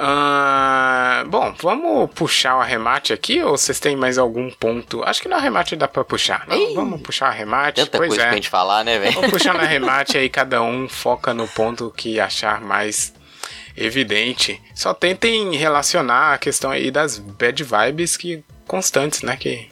[0.00, 5.02] Uh, bom, vamos puxar o arremate aqui ou vocês têm mais algum ponto?
[5.04, 6.46] Acho que no arremate dá pra puxar.
[6.48, 7.82] Não, Ei, vamos puxar o arremate.
[7.82, 8.26] Tanta pois coisa é.
[8.26, 9.12] pra gente falar, né, velho?
[9.12, 13.12] Vamos puxar no arremate aí, cada um foca no ponto que achar mais
[13.76, 14.58] evidente.
[14.74, 19.36] Só tentem relacionar a questão aí das bad vibes que constantes, né?
[19.36, 19.68] Que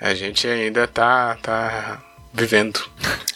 [0.00, 2.02] a gente ainda tá, tá
[2.32, 2.84] vivendo.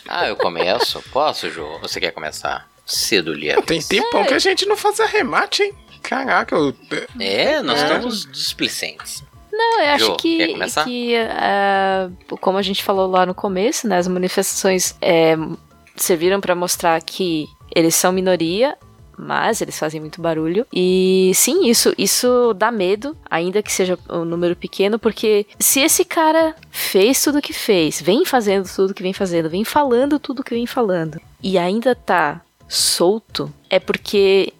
[0.09, 1.01] Ah, eu começo?
[1.13, 1.79] Posso, Jô?
[1.79, 2.69] Você quer começar?
[2.85, 3.63] Cedo, Lier.
[3.63, 5.75] Tem tempão que a gente não faz arremate, hein?
[6.09, 6.75] Caraca, eu.
[7.21, 7.83] É, nós É.
[7.83, 9.23] estamos displicentes.
[9.53, 10.55] Não, eu acho Jô, que,
[10.85, 12.09] que ah,
[12.41, 15.37] como a gente falou lá no começo, né, as manifestações é,
[15.97, 18.77] serviram para mostrar que eles são minoria,
[19.19, 20.65] mas eles fazem muito barulho.
[20.73, 26.05] E sim, isso, isso dá medo, ainda que seja um número pequeno, porque se esse
[26.05, 30.55] cara fez tudo que fez, vem fazendo tudo que vem fazendo, vem falando tudo que
[30.55, 34.53] vem falando, e ainda tá solto, é porque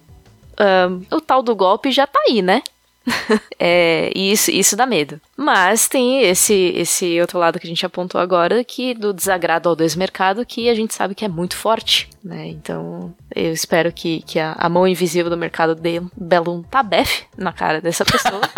[1.11, 2.61] o tal do golpe já tá aí, né?
[3.61, 5.19] É, isso, isso dá medo.
[5.35, 9.75] Mas tem esse, esse outro lado que a gente apontou agora, que do desagrado ao
[9.75, 12.47] desmercado, que a gente sabe que é muito forte, né?
[12.47, 16.63] Então, eu espero que, que a, a mão invisível do mercado dê um belo um
[16.63, 18.39] tabefe na cara dessa pessoa.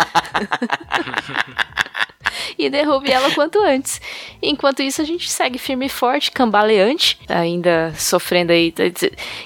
[2.58, 4.00] e derrube ela quanto antes.
[4.42, 8.72] Enquanto isso, a gente segue firme e forte, cambaleante, ainda sofrendo aí.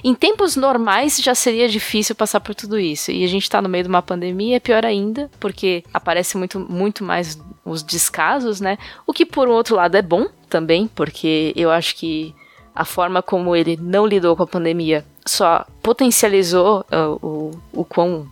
[0.02, 3.10] Em tempos normais já seria difícil passar por tudo isso.
[3.10, 6.58] E a gente tá no meio de uma pandemia, é pior ainda, porque aparece muito,
[6.58, 8.78] muito mais os descasos, né?
[9.06, 12.34] O que por um outro lado é bom também, porque eu acho que
[12.74, 18.28] a forma como ele não lidou com a pandemia só potencializou uh, o, o quão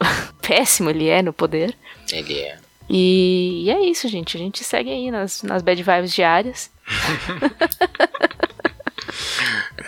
[0.42, 1.76] péssimo ele é no poder.
[2.12, 2.58] Ele é.
[2.88, 4.36] E, e é isso, gente.
[4.36, 6.70] A gente segue aí nas, nas bad vibes diárias.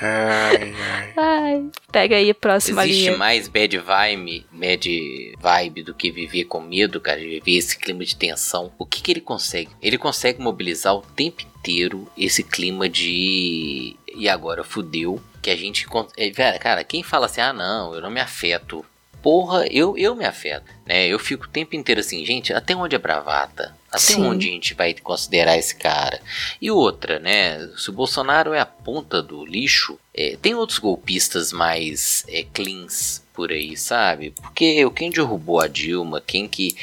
[0.01, 1.15] Ai, ai.
[1.17, 3.17] Ai, pega aí a próxima Existe linha.
[3.17, 8.05] mais bad vibe, bad vibe do que viver com medo, cara, de viver esse clima
[8.05, 8.73] de tensão.
[8.79, 9.71] O que, que ele consegue?
[9.83, 13.97] Ele consegue mobilizar o tempo inteiro esse clima de.
[14.15, 15.21] E agora fudeu.
[15.43, 15.87] Que a gente.
[16.17, 18.85] é, cara, quem fala assim, ah não, eu não me afeto.
[19.23, 21.07] Porra, eu, eu me afeto, né?
[21.07, 23.77] Eu fico o tempo inteiro assim, gente, até onde é bravata?
[23.91, 24.23] Até Sim.
[24.23, 26.21] onde a gente vai considerar esse cara?
[26.61, 27.69] E outra, né?
[27.77, 33.25] Se o Bolsonaro é a ponta do lixo, é, tem outros golpistas mais é, cleans
[33.35, 34.31] por aí, sabe?
[34.31, 36.77] Porque quem derrubou a Dilma, quem que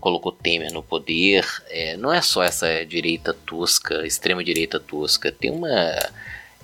[0.00, 5.50] colocou Temer no poder, é, não é só essa direita tosca, extrema direita tosca, tem
[5.50, 5.70] uma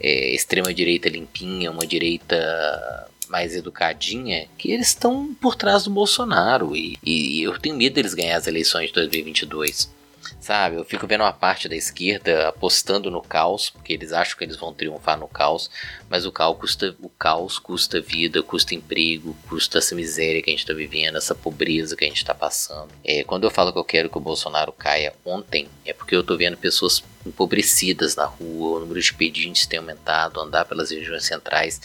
[0.00, 6.76] é, extrema direita limpinha, uma direita mais educadinha, que eles estão por trás do Bolsonaro
[6.76, 9.98] e, e eu tenho medo deles ganhar as eleições de 2022.
[10.40, 14.44] Sabe, eu fico vendo uma parte da esquerda apostando no caos, porque eles acham que
[14.44, 15.70] eles vão triunfar no caos,
[16.08, 20.52] mas o caos custa, o caos custa vida, custa emprego, custa essa miséria que a
[20.52, 22.88] gente está vivendo, essa pobreza que a gente está passando.
[23.04, 26.22] É, quando eu falo que eu quero que o Bolsonaro caia ontem, é porque eu
[26.22, 31.24] tô vendo pessoas empobrecidas na rua, o número de pedintes tem aumentado, andar pelas regiões
[31.24, 31.80] centrais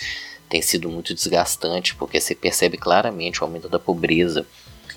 [0.54, 4.46] tem sido muito desgastante, porque você percebe claramente o aumento da pobreza.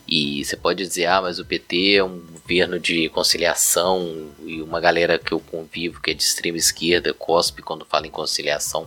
[0.07, 4.79] E você pode dizer, ah, mas o PT é um governo de conciliação e uma
[4.81, 8.87] galera que eu convivo, que é de extrema esquerda, cospe quando fala em conciliação.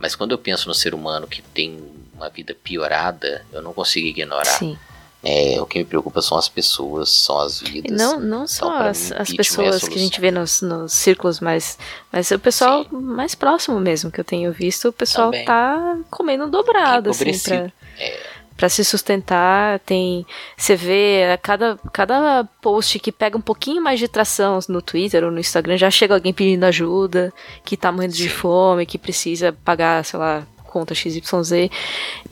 [0.00, 1.80] Mas quando eu penso no ser humano que tem
[2.12, 4.58] uma vida piorada, eu não consigo ignorar.
[4.58, 4.76] Sim.
[5.22, 7.92] É, o que me preocupa são as pessoas, são as vidas.
[7.94, 10.94] Não, não só Então, as, mim, as é pessoas que a gente vê nos, nos
[10.94, 11.76] círculos mais.
[12.10, 15.44] Mas o pessoal mais próximo mesmo que eu tenho visto, o pessoal Também.
[15.44, 17.70] tá comendo dobrado, assim, Empobrecido.
[17.96, 18.20] pra, É.
[18.56, 19.78] pra se sustentar.
[19.80, 20.24] Tem.
[20.56, 25.30] Você vê cada, cada post que pega um pouquinho mais de tração no Twitter ou
[25.30, 27.30] no Instagram, já chega alguém pedindo ajuda,
[27.62, 28.28] que tá morrendo de Sim.
[28.36, 31.68] fome, que precisa pagar, sei lá, conta XYZ.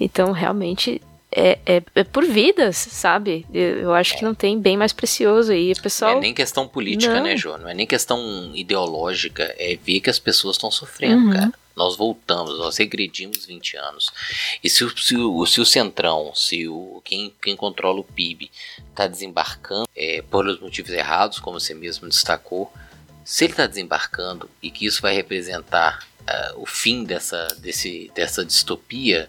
[0.00, 1.02] Então, realmente.
[1.30, 3.44] É, é, é por vidas, sabe?
[3.52, 5.74] Eu, acho que não tem bem mais precioso aí.
[5.74, 6.16] Não pessoal.
[6.16, 7.22] é nem questão política, Não.
[7.22, 7.56] né, Jô?
[7.58, 11.32] Não é nem questão ideológica, é ver que as pessoas estão sofrendo, Uhum.
[11.32, 11.52] cara.
[11.76, 14.10] Nós voltamos, nós regredimos 20 anos.
[14.64, 18.50] E se o, se o, se o Centrão, se o quem, quem controla o PIB
[18.90, 22.72] está desembarcando é, por os motivos errados, como você mesmo destacou,
[23.24, 28.44] se ele está desembarcando e que isso vai representar ah, o fim dessa, desse, dessa
[28.44, 29.28] distopia,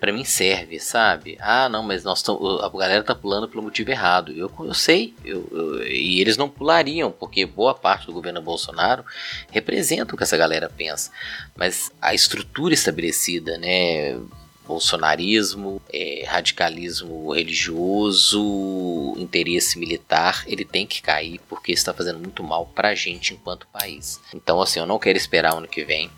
[0.00, 1.36] Pra mim serve, sabe?
[1.40, 4.32] Ah, não, mas nós tamo, a galera tá pulando pelo motivo errado.
[4.32, 9.04] Eu, eu sei, eu, eu- e eles não pulariam, porque boa parte do governo Bolsonaro
[9.50, 11.10] representa o que essa galera pensa.
[11.54, 14.18] Mas a estrutura estabelecida, né?
[14.66, 22.66] Bolsonarismo, é, radicalismo religioso, interesse militar, ele tem que cair porque está fazendo muito mal
[22.66, 24.20] pra gente enquanto país.
[24.34, 26.10] Então, assim, eu não quero esperar ano que vem.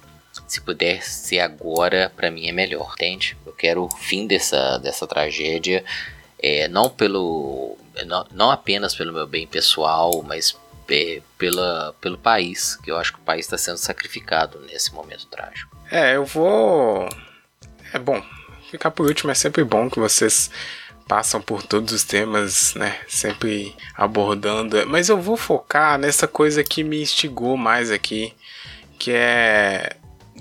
[0.53, 3.34] Se puder ser agora, pra mim é melhor, entende?
[3.46, 5.82] Eu quero o fim dessa, dessa tragédia,
[6.38, 10.55] é, não pelo, não, não apenas pelo meu bem pessoal, mas
[10.90, 15.24] é, pela, pelo país, que eu acho que o país está sendo sacrificado nesse momento
[15.24, 15.74] trágico.
[15.90, 17.09] É, eu vou.
[17.90, 18.22] É bom.
[18.70, 20.50] Ficar por último é sempre bom que vocês
[21.09, 23.00] passam por todos os temas, né?
[23.09, 24.86] Sempre abordando.
[24.86, 28.34] Mas eu vou focar nessa coisa que me instigou mais aqui.
[28.98, 29.96] que é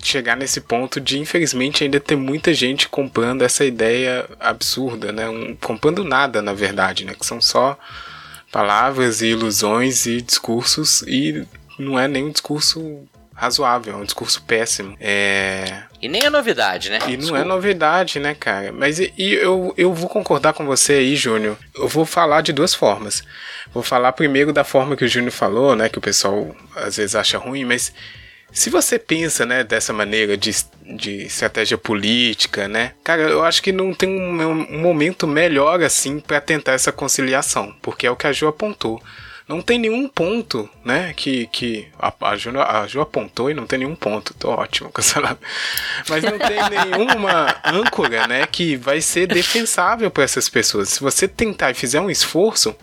[0.08, 5.28] chegar nesse ponto de, infelizmente, ainda ter muita gente comprando essa ideia absurda, né?
[5.30, 7.14] Um, comprando nada, na verdade, né?
[7.18, 7.78] Que são só
[8.52, 11.46] palavras e ilusões e discursos e
[11.80, 13.08] não é nem um discurso
[13.42, 14.96] razoável, é um discurso péssimo.
[15.00, 15.84] É...
[16.00, 17.00] E nem é novidade, né?
[17.08, 17.40] E não Desculpa.
[17.40, 18.72] é novidade, né, cara?
[18.72, 21.58] Mas e, e, eu, eu vou concordar com você aí, Júnior.
[21.74, 23.24] Eu vou falar de duas formas.
[23.74, 25.90] Vou falar primeiro da forma que o Júnior falou, né?
[25.90, 27.92] Que o pessoal às vezes acha ruim, mas
[28.52, 30.52] se você pensa, né, dessa maneira de,
[30.98, 36.20] de estratégia política, né, cara, eu acho que não tem um, um momento melhor assim
[36.20, 39.02] para tentar essa conciliação, porque é o que a Jo apontou
[39.48, 41.14] não tem nenhum ponto, né?
[41.14, 44.34] Que, que a, a, Ju, a Ju apontou e não tem nenhum ponto.
[44.34, 45.20] Tô ótimo com essa
[46.08, 48.46] Mas não tem nenhuma âncora, né?
[48.48, 50.90] Que vai ser defensável para essas pessoas.
[50.90, 52.76] Se você tentar e fizer um esforço,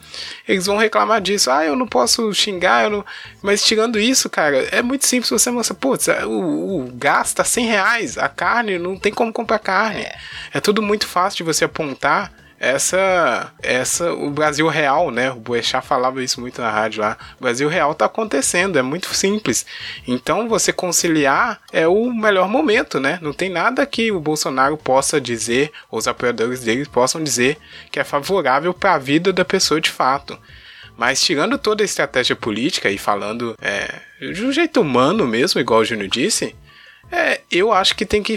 [0.46, 1.50] eles vão reclamar disso.
[1.50, 3.06] Ah, eu não posso xingar, eu não...
[3.42, 7.66] Mas tirando isso, cara, é muito simples você mostrar, putz, o, o gás tá 100
[7.66, 10.02] reais, a carne, não tem como comprar carne.
[10.02, 10.18] É,
[10.54, 15.30] é tudo muito fácil de você apontar essa essa o Brasil real, né?
[15.30, 17.16] O Boechat falava isso muito na rádio lá.
[17.38, 19.64] O Brasil real tá acontecendo, é muito simples.
[20.06, 23.18] Então você conciliar é o melhor momento, né?
[23.22, 27.58] Não tem nada que o Bolsonaro possa dizer, ou os apoiadores dele possam dizer
[27.90, 30.38] que é favorável para a vida da pessoa de fato.
[30.96, 34.00] Mas tirando toda a estratégia política e falando é,
[34.32, 36.56] de um jeito humano mesmo, igual o Júnior disse,
[37.10, 38.36] é, eu acho que tem que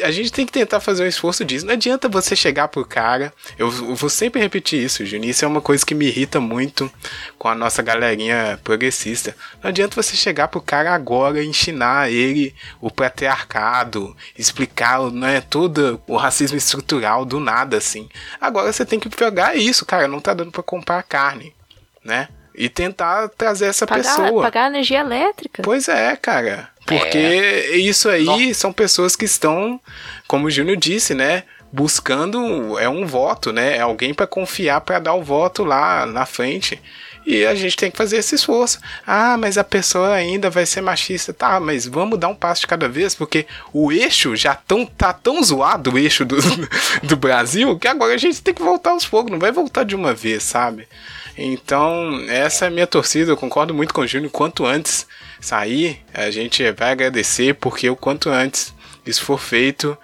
[0.00, 1.66] a gente tem que tentar fazer um esforço disso.
[1.66, 3.32] Não adianta você chegar pro cara.
[3.58, 5.30] Eu, vou sempre repetir isso, Juninho.
[5.30, 6.90] Isso é uma coisa que me irrita muito
[7.38, 9.36] com a nossa galerinha progressista.
[9.62, 16.00] Não adianta você chegar pro cara agora e ensinar ele o patriarcado, explicar né, todo
[16.06, 18.08] o racismo estrutural do nada, assim.
[18.40, 20.08] Agora você tem que pegar isso, cara.
[20.08, 21.54] Não tá dando pra comprar carne,
[22.02, 22.28] né?
[22.54, 24.42] E tentar trazer essa pagar, pessoa.
[24.42, 25.62] Pagar energia elétrica.
[25.62, 26.68] Pois é, cara.
[26.86, 27.76] Porque é.
[27.76, 28.54] isso aí Nossa.
[28.54, 29.80] são pessoas que estão,
[30.26, 31.44] como o Júnior disse, né?
[31.72, 33.76] Buscando é um voto, né?
[33.76, 36.80] É alguém para confiar para dar o voto lá na frente.
[37.24, 38.80] E a gente tem que fazer esse esforço.
[39.06, 41.32] Ah, mas a pessoa ainda vai ser machista.
[41.32, 45.12] Tá, mas vamos dar um passo de cada vez, porque o eixo já tão, tá
[45.12, 46.36] tão zoado, o eixo do,
[47.02, 49.30] do Brasil, que agora a gente tem que voltar aos poucos.
[49.30, 50.88] Não vai voltar de uma vez, sabe?
[51.36, 53.30] Então, essa é a minha torcida.
[53.30, 54.30] Eu concordo muito com o Júnior.
[54.30, 55.06] Quanto antes
[55.40, 58.74] sair, a gente vai agradecer, porque o quanto antes
[59.04, 59.96] isso for feito,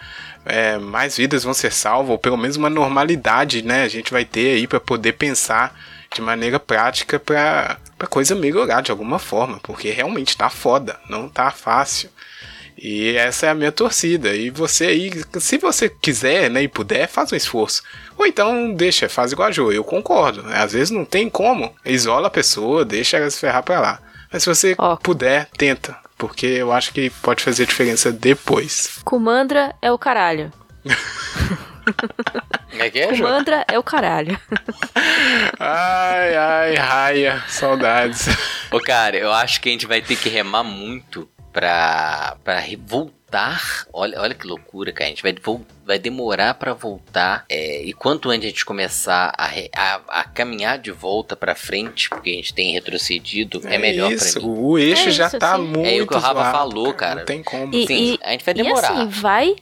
[0.44, 3.82] é, mais vidas vão ser salvas, ou pelo menos uma normalidade, né?
[3.82, 5.78] A gente vai ter aí para poder pensar
[6.14, 11.28] de maneira prática para a coisa melhorar de alguma forma, porque realmente tá foda, não
[11.28, 12.08] tá fácil.
[12.80, 14.34] E essa é a minha torcida.
[14.34, 15.10] E você aí,
[15.40, 17.82] se você quiser né, e puder, faz um esforço.
[18.16, 20.44] Ou então deixa, faz igual a Jo, eu concordo.
[20.52, 21.74] Às vezes não tem como.
[21.84, 24.00] Isola a pessoa, deixa ela se ferrar pra lá.
[24.32, 24.96] Mas se você oh.
[24.96, 25.96] puder, tenta.
[26.16, 29.00] Porque eu acho que pode fazer diferença depois.
[29.04, 30.52] Kumandra é o caralho.
[32.78, 34.38] é que é, Kumandra é o caralho.
[35.58, 37.42] ai, ai, raia.
[37.48, 38.26] Saudades.
[38.70, 41.28] Ô, cara, eu acho que a gente vai ter que remar muito
[41.58, 43.84] pra, pra voltar.
[43.92, 45.06] Olha, olha que loucura, cara.
[45.06, 45.34] A gente vai,
[45.84, 47.44] vai demorar para voltar.
[47.48, 52.08] É, e quanto antes a gente começar a, a, a, caminhar de volta para frente,
[52.08, 54.54] porque a gente tem retrocedido, é, é melhor isso, pra mim.
[54.56, 55.62] O eixo é já isso, tá sim.
[55.62, 55.88] muito.
[55.88, 57.16] É o que o Rafa falou, cara.
[57.16, 57.74] Não tem como.
[57.74, 58.94] E, sim, e, a gente vai demorar.
[58.94, 59.56] E assim, vai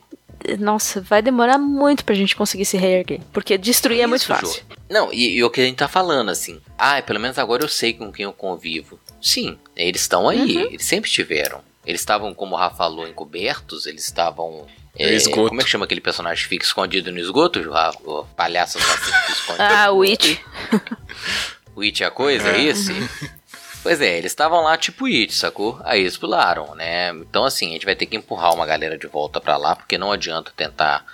[0.59, 3.21] nossa, vai demorar muito pra gente conseguir se reerguer.
[3.33, 4.63] Porque destruir Isso, é muito fácil.
[4.89, 6.61] Não, e, e, o que a gente tá falando, assim.
[6.79, 9.01] Ah, pelo menos agora eu sei com quem eu convivo.
[9.21, 10.67] Sim, eles estão aí, uhum.
[10.67, 11.61] eles sempre estiveram.
[11.87, 14.67] Eles estavam, como o Rafa falou, encobertos, eles estavam.
[14.99, 17.99] É, como é que chama aquele personagem que fica escondido no esgoto, Rafa?
[18.05, 19.63] O palhaço assassino que esconde.
[19.63, 20.41] ah, o It.
[21.75, 22.93] o It é a coisa, é esse?
[23.83, 25.81] Pois é, eles estavam lá tipo It, sacou?
[25.85, 27.11] Aí eles pularam, né?
[27.11, 29.97] Então assim, a gente vai ter que empurrar uma galera de volta para lá, porque
[29.97, 31.05] não adianta tentar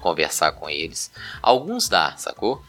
[0.00, 1.10] conversar com eles.
[1.42, 2.64] Alguns dá, sacou?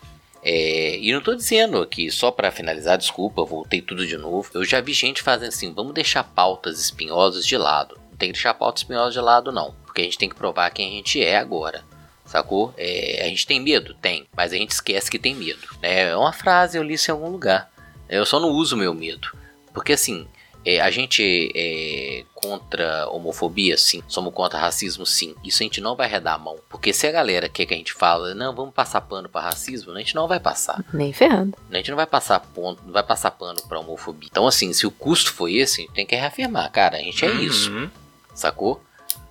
[0.46, 4.50] É, e não tô dizendo aqui, só para finalizar, desculpa, voltei tudo de novo.
[4.54, 7.98] Eu já vi gente fazendo assim, vamos deixar pautas espinhosas de lado.
[8.12, 9.74] Não tem que deixar pautas espinhosas de lado, não.
[9.86, 11.84] Porque a gente tem que provar quem a gente é agora.
[12.26, 12.74] Sacou?
[12.78, 13.94] É, a gente tem medo?
[13.94, 14.28] Tem.
[14.36, 15.68] Mas a gente esquece que tem medo.
[15.82, 17.72] É uma frase, eu li isso em algum lugar.
[18.10, 19.36] Eu só não uso meu medo.
[19.74, 20.28] Porque assim,
[20.66, 24.04] é, a gente é contra homofobia, sim.
[24.08, 25.36] Somos contra racismo, sim.
[25.44, 26.58] Isso a gente não vai redar a mão.
[26.70, 29.92] Porque se a galera quer que a gente fala, não, vamos passar pano para racismo,
[29.94, 30.84] a gente não vai passar.
[30.94, 31.58] Nem ferrando.
[31.72, 34.30] A gente não vai passar ponto, não vai passar pano para homofobia.
[34.32, 37.26] Então, assim, se o custo foi esse, a gente tem que reafirmar, cara, a gente
[37.26, 37.40] é uhum.
[37.40, 37.92] isso.
[38.34, 38.82] Sacou?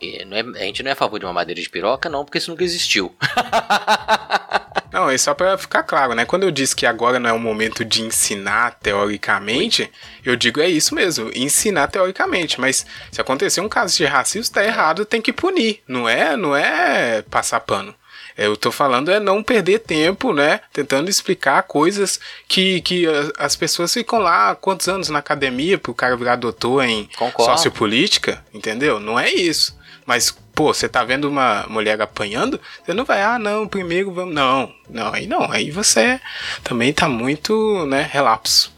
[0.01, 0.24] É,
[0.57, 2.64] a gente não é a favor de uma madeira de piroca, não, porque isso nunca
[2.64, 3.14] existiu.
[4.93, 6.24] Não, é só para ficar claro, né?
[6.24, 9.90] Quando eu disse que agora não é o momento de ensinar teoricamente,
[10.24, 12.61] eu digo é isso mesmo, ensinar teoricamente.
[12.61, 15.80] Mas se acontecer um caso de racismo, tá errado, tem que punir.
[15.88, 17.95] Não é, não é passar pano.
[18.36, 20.61] Eu tô falando é não perder tempo, né?
[20.72, 22.18] Tentando explicar coisas
[22.49, 23.07] que, que
[23.38, 27.53] as pessoas ficam lá quantos anos na academia pro cara virar doutor em Concordo.
[27.53, 28.99] sociopolítica, entendeu?
[28.99, 29.76] Não é isso.
[30.07, 34.34] Mas, pô, você tá vendo uma mulher apanhando, você não vai, ah, não, primeiro vamos.
[34.34, 35.50] Não, não, aí não.
[35.50, 36.20] Aí você
[36.62, 38.72] também tá muito, né, relapso.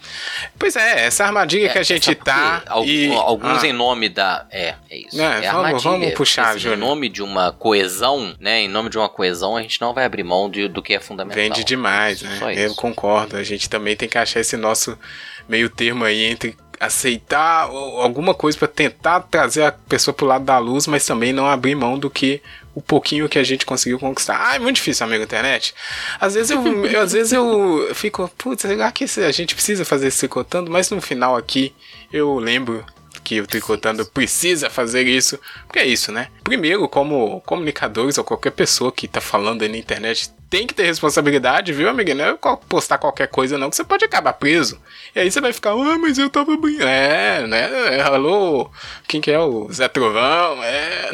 [0.59, 2.31] Pois é, essa armadilha que a gente por quê?
[2.31, 2.63] tá.
[2.85, 4.47] E- Alguns ah, em nome da.
[4.51, 5.21] É, é isso.
[5.21, 6.79] É, É, vamos- vamos puxar, Júnior.
[6.79, 8.61] Em nome de uma coesão, né?
[8.61, 11.01] Em nome de uma coesão, a gente não vai abrir mão de- do que é
[11.01, 11.43] fundamental.
[11.43, 12.55] Vende demais, Isso, né?
[12.67, 13.37] Eu concordo.
[13.37, 14.97] A gente também tem que achar esse nosso
[15.49, 16.57] meio termo aí entre
[16.87, 21.47] aceitar alguma coisa pra tentar trazer a pessoa pro lado da luz, mas também não
[21.47, 22.41] abrir mão do que
[22.75, 24.39] o pouquinho que a gente conseguiu conquistar.
[24.49, 25.75] Ah, é muito difícil, amigo internet.
[26.21, 30.09] Às vezes eu, eu- às vezes eu fico, putz, será que a gente precisa fazer
[30.09, 30.71] esse tricotando?
[30.71, 31.73] Mas no final aqui
[32.13, 32.85] eu lembro
[33.25, 36.29] que o Tricotando precisa fazer isso, porque é isso, né?
[36.45, 40.85] Primeiro, como comunicadores ou qualquer pessoa que tá falando aí na internet, tem que ter
[40.85, 42.15] responsabilidade, viu, amigo?
[42.15, 44.79] Não é postar qualquer coisa, não, que você pode acabar preso.
[45.15, 46.89] E aí você vai ficar, ah, mas eu tava brincando.
[46.89, 48.03] É, né?
[48.03, 48.71] Alô,
[49.09, 50.63] quem que é o Zé Trovão?
[50.63, 51.11] É.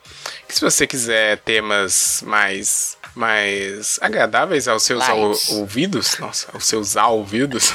[0.46, 6.94] Que se você quiser temas mais mais agradáveis aos seus ou- ouvidos, nossa, aos seus
[6.96, 7.74] ouvidos,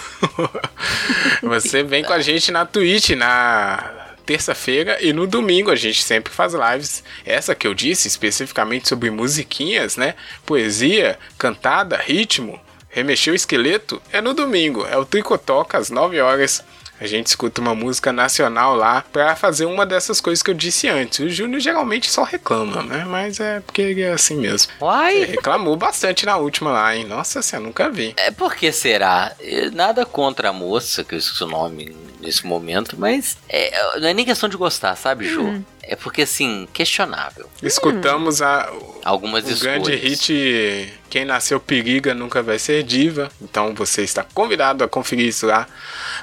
[1.43, 6.33] você vem com a gente na Twitch na terça-feira e no domingo a gente sempre
[6.33, 7.03] faz lives.
[7.25, 10.15] Essa que eu disse especificamente sobre musiquinhas, né?
[10.45, 12.59] Poesia, cantada, ritmo,
[12.89, 14.87] remexer o esqueleto é no domingo.
[14.87, 16.63] É o Tricotoca às 9 horas.
[16.99, 20.87] A gente escuta uma música nacional lá pra fazer uma dessas coisas que eu disse
[20.87, 21.19] antes.
[21.19, 23.05] O Júnior geralmente só reclama, né?
[23.05, 24.71] Mas é porque ele é assim mesmo.
[24.73, 27.05] Ele Uai, reclamou bastante na última lá, hein?
[27.05, 28.13] Nossa, você nunca vi.
[28.17, 29.31] é por que será?
[29.73, 34.13] Nada contra a moça, que eu esqueci o nome nesse momento, mas é, não é
[34.13, 35.41] nem questão de gostar, sabe, Ju?
[35.41, 35.63] Uhum.
[35.89, 37.49] É porque, assim, questionável.
[37.63, 38.69] Escutamos a,
[39.05, 39.83] Algumas o escolhas.
[39.87, 43.31] grande hit Quem Nasceu Periga Nunca Vai Ser Diva.
[43.41, 45.65] Então você está convidado a conferir isso lá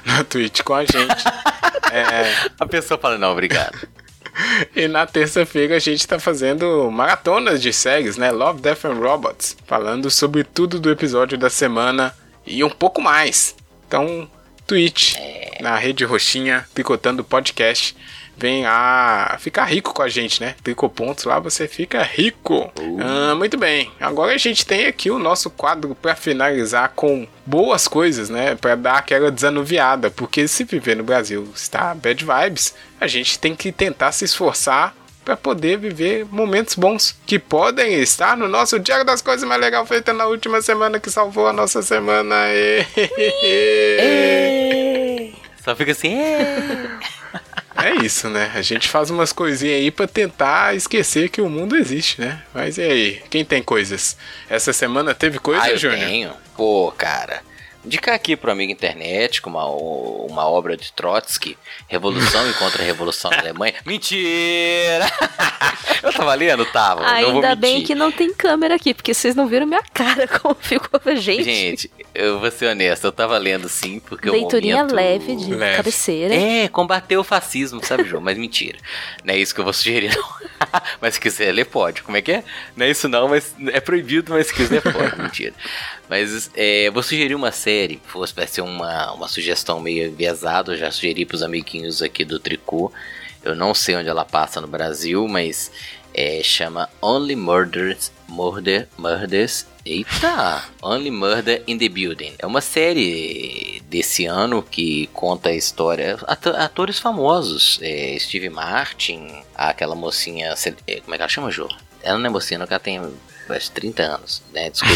[0.05, 0.95] na Twitch com a gente.
[1.91, 3.87] É, A pessoa fala, não, obrigado.
[4.75, 8.31] E na terça-feira a gente tá fazendo maratonas de séries, né?
[8.31, 9.55] Love, Death and Robots.
[9.65, 12.13] Falando sobre tudo do episódio da semana
[12.45, 13.55] e um pouco mais.
[13.87, 14.29] Então,
[14.67, 15.15] Twitch,
[15.61, 17.95] na rede roxinha, picotando podcast.
[18.37, 20.55] Vem a ficar rico com a gente, né?
[20.63, 22.71] Tricopontos lá, você fica rico.
[22.99, 23.89] Ah, muito bem.
[23.99, 28.55] Agora a gente tem aqui o nosso quadro para finalizar com boas coisas, né?
[28.55, 30.11] Para dar aquela desanuviada.
[30.11, 34.93] Porque se viver no Brasil está bad vibes, a gente tem que tentar se esforçar
[35.25, 39.83] para poder viver momentos bons que podem estar no nosso Diário das Coisas Mais Legal
[39.85, 42.35] feita na última semana que salvou a nossa semana.
[43.43, 45.33] E...
[45.63, 46.15] Só fica assim,
[47.75, 47.95] "É".
[48.05, 48.51] Isso, né?
[48.53, 52.41] A gente faz umas coisinhas aí pra tentar esquecer que o mundo existe, né?
[52.53, 53.21] Mas e aí?
[53.29, 54.17] Quem tem coisas?
[54.49, 55.99] Essa semana teve coisa, ah, eu Júnior?
[55.99, 56.33] tenho.
[56.55, 57.41] Pô, cara.
[57.85, 61.55] Indicar aqui pro amigo internet com uma, uma obra de Trotsky,
[61.87, 63.75] Revolução e Contra-Revolução na Alemanha.
[63.85, 65.05] Mentira!
[66.01, 66.65] eu tava lendo?
[66.65, 67.01] Tava.
[67.01, 67.87] não vou Ainda bem mentir.
[67.87, 70.99] que não tem câmera aqui, porque vocês não viram minha cara como ficou.
[71.15, 74.95] Gente, Gente, eu vou ser honesto, eu tava lendo sim, porque leiturinha o momento...
[74.95, 75.77] leve de Leve.
[75.77, 76.33] cabeceira.
[76.33, 78.21] É, combater o fascismo, sabe, João?
[78.21, 78.79] Mas mentira.
[79.23, 80.25] Não é isso que eu vou sugerir, não.
[80.99, 82.01] mas se quiser ler, pode.
[82.01, 82.43] Como é que é?
[82.75, 85.21] Não é isso não, mas é proibido, mas se quiser, pode.
[85.21, 85.53] Mentira.
[86.09, 90.91] Mas é, vou sugerir uma série, fosse vai ser uma, uma sugestão meio enviesada, já
[90.91, 92.91] sugeri pros amiguinhos aqui do Tricô.
[93.43, 95.71] Eu não sei onde ela passa no Brasil, mas
[96.17, 100.63] É, chama Only Murders, Murder, Murders Eita!
[100.81, 102.33] Only Murder in the Building.
[102.39, 106.17] É uma série desse ano que conta a história.
[106.25, 107.77] Atores famosos.
[107.83, 110.55] É, Steve Martin, aquela mocinha.
[110.87, 111.69] É, como é que ela chama, Jô?
[112.01, 112.99] Ela não é mocinha, ela tem
[113.47, 114.69] mais 30 anos, né?
[114.71, 114.95] Desculpa.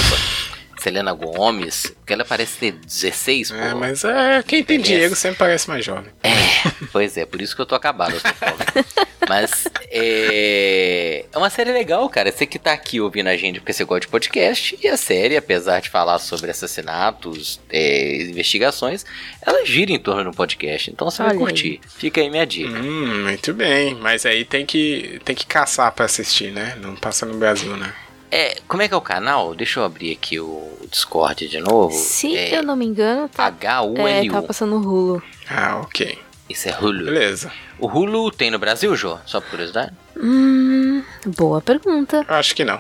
[0.80, 3.58] Selena Gomes, que ela parece ter 16, pô.
[3.58, 6.12] É, mas é, quem tem dinheiro sempre parece mais jovem.
[6.24, 6.30] É,
[6.92, 8.30] pois é, por isso que eu tô acabado, eu tô
[9.30, 12.32] Mas é, é uma série legal, cara.
[12.32, 15.38] Você que tá aqui ouvindo a gente porque você gosta de podcast, e a série,
[15.38, 19.06] apesar de falar sobre assassinatos, é, investigações,
[19.46, 20.90] ela gira em torno do podcast.
[20.90, 21.80] Então você Olha vai curtir.
[21.84, 21.90] Aí.
[21.98, 22.80] Fica aí minha dica.
[22.80, 23.94] Hum, muito bem.
[23.96, 26.76] Mas aí tem que, tem que caçar pra assistir, né?
[26.82, 27.94] Não passa no Brasil, né?
[28.32, 29.56] É, como é que é o canal?
[29.56, 31.96] Deixa eu abrir aqui o Discord de novo.
[31.96, 33.46] Se é, eu não me engano, tá.
[33.46, 34.08] H-U-L-U.
[34.08, 35.24] É, tá passando no Hulu.
[35.50, 36.20] Ah, ok.
[36.48, 37.06] Isso é Hulu.
[37.06, 37.52] Beleza.
[37.80, 39.18] O Hulu tem no Brasil, Jô?
[39.26, 39.94] Só por curiosidade?
[40.16, 42.26] Hum, boa pergunta.
[42.28, 42.80] Acho que não.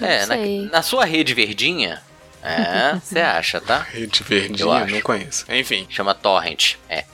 [0.00, 0.36] É, na,
[0.70, 2.02] na, sua rede verdinha,
[2.42, 3.78] é, você acha, tá?
[3.78, 5.44] Rede Verdinha, não conheço.
[5.48, 5.86] Enfim.
[5.88, 7.04] Chama Torrent, é.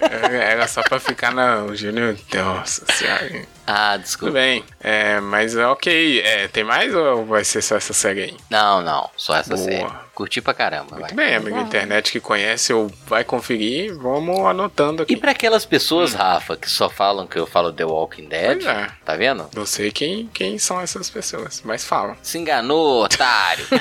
[0.00, 0.52] é.
[0.52, 1.64] Era só pra ficar na.
[1.64, 2.16] O Júnior.
[2.32, 3.46] Nossa senhora.
[3.66, 4.32] Ah, desculpa.
[4.32, 4.64] Tudo bem.
[4.80, 6.20] É, mas ok.
[6.20, 8.36] É, tem mais ou vai ser só essa série aí?
[8.50, 9.10] Não, não.
[9.16, 9.64] Só essa Boa.
[9.64, 10.03] série.
[10.14, 10.96] Curti pra caramba.
[10.96, 11.26] Muito vai.
[11.26, 15.14] bem, amigo internet que conhece ou vai conferir, vamos anotando aqui.
[15.14, 16.18] E pra aquelas pessoas, hum.
[16.18, 18.88] Rafa, que só falam que eu falo The Walking Dead, é.
[19.04, 19.48] tá vendo?
[19.54, 22.16] Não sei quem, quem são essas pessoas, mas falam.
[22.22, 23.66] Se enganou, otário.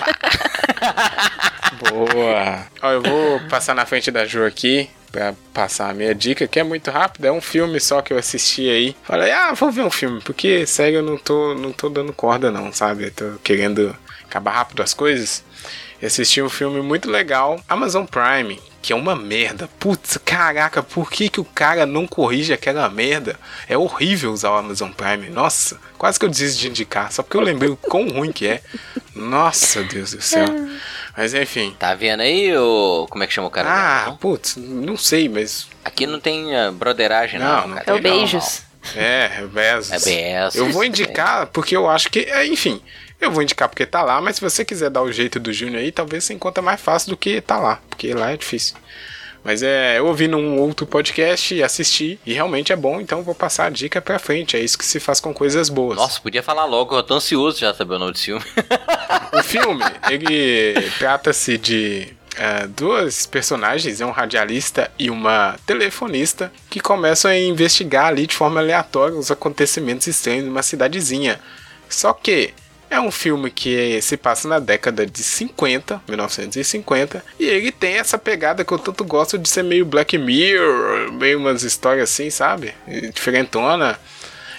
[1.90, 2.66] Boa.
[2.82, 6.60] Ó, eu vou passar na frente da Ju aqui para passar a minha dica, que
[6.60, 8.96] é muito rápida, é um filme só que eu assisti aí.
[9.04, 12.52] Falei, ah, vou ver um filme, porque sério eu não tô, não tô dando corda
[12.52, 13.06] não, sabe?
[13.06, 15.44] Eu tô querendo acabar rápido as coisas.
[16.04, 19.70] E assisti um filme muito legal, Amazon Prime, que é uma merda.
[19.80, 23.40] Putz, caraca, por que, que o cara não corrige aquela merda?
[23.70, 25.30] É horrível usar o Amazon Prime.
[25.30, 28.46] Nossa, quase que eu desisto de indicar, só porque eu lembrei o quão ruim que
[28.46, 28.62] é.
[29.16, 30.46] Nossa, Deus do céu.
[31.16, 31.74] Mas enfim.
[31.80, 33.70] Tá vendo aí, ou como é que chama o cara?
[33.70, 34.18] Ah, não?
[34.18, 35.70] putz, não sei, mas.
[35.86, 37.62] Aqui não tem uh, broderagem, não.
[37.62, 38.64] não, não é o beijos.
[38.94, 39.92] É, é Bezos.
[39.92, 40.56] É Bezos.
[40.56, 42.82] Eu vou indicar porque eu acho que, é, enfim,
[43.24, 45.82] eu vou indicar porque tá lá, mas se você quiser dar o jeito do Júnior
[45.82, 48.76] aí, talvez você encontre mais fácil do que tá lá, porque lá é difícil.
[49.44, 53.36] Mas é, eu ouvi num outro podcast e assisti, e realmente é bom, então vou
[53.36, 54.56] passar a dica pra frente.
[54.56, 55.98] É isso que se faz com coisas boas.
[55.98, 58.46] Nossa, podia falar logo, eu tô ansioso já saber o nome do filme.
[59.34, 66.80] o filme, ele trata-se de Uh, duas personagens, é um radialista e uma telefonista, que
[66.80, 71.40] começam a investigar ali de forma aleatória os acontecimentos estranhos numa cidadezinha.
[71.88, 72.52] Só que
[72.94, 78.18] é um filme que se passa na década de 50, 1950, e ele tem essa
[78.18, 82.74] pegada que eu tanto gosto de ser meio Black Mirror, meio umas histórias assim, sabe?
[83.14, 84.00] Diferentona.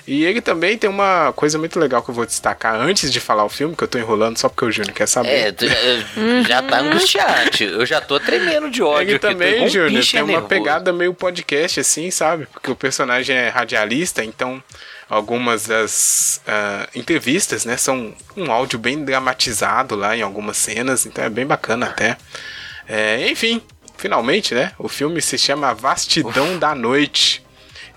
[0.07, 3.45] E ele também tem uma coisa muito legal que eu vou destacar antes de falar
[3.45, 5.31] o filme, que eu tô enrolando só porque o Júnior quer saber.
[5.31, 7.65] É, já, já tá angustiante.
[7.65, 9.13] Eu já tô tremendo de ódio.
[9.13, 12.47] Ele também, Júnior, tem uma pegada meio podcast, assim, sabe?
[12.53, 14.63] Porque o personagem é radialista, então
[15.09, 17.77] algumas das uh, entrevistas, né?
[17.77, 22.17] São um áudio bem dramatizado lá em algumas cenas, então é bem bacana até.
[22.89, 23.63] É, enfim,
[23.97, 24.73] finalmente, né?
[24.79, 26.59] O filme se chama Vastidão Uf.
[26.59, 27.45] da Noite.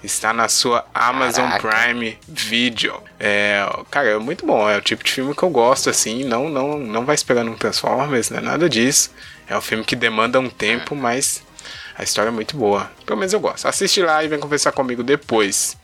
[0.03, 1.69] Está na sua Amazon Caraca.
[1.69, 3.01] Prime Video.
[3.19, 4.69] É, cara, é muito bom.
[4.69, 6.23] É o tipo de filme que eu gosto, assim.
[6.23, 8.39] Não, não, não vai esperando um Transformers, né?
[8.39, 9.11] Nada disso.
[9.49, 11.43] É um filme que demanda um tempo, mas
[11.97, 12.89] a história é muito boa.
[13.05, 13.67] Pelo menos eu gosto.
[13.67, 15.75] Assiste lá e vem conversar comigo depois.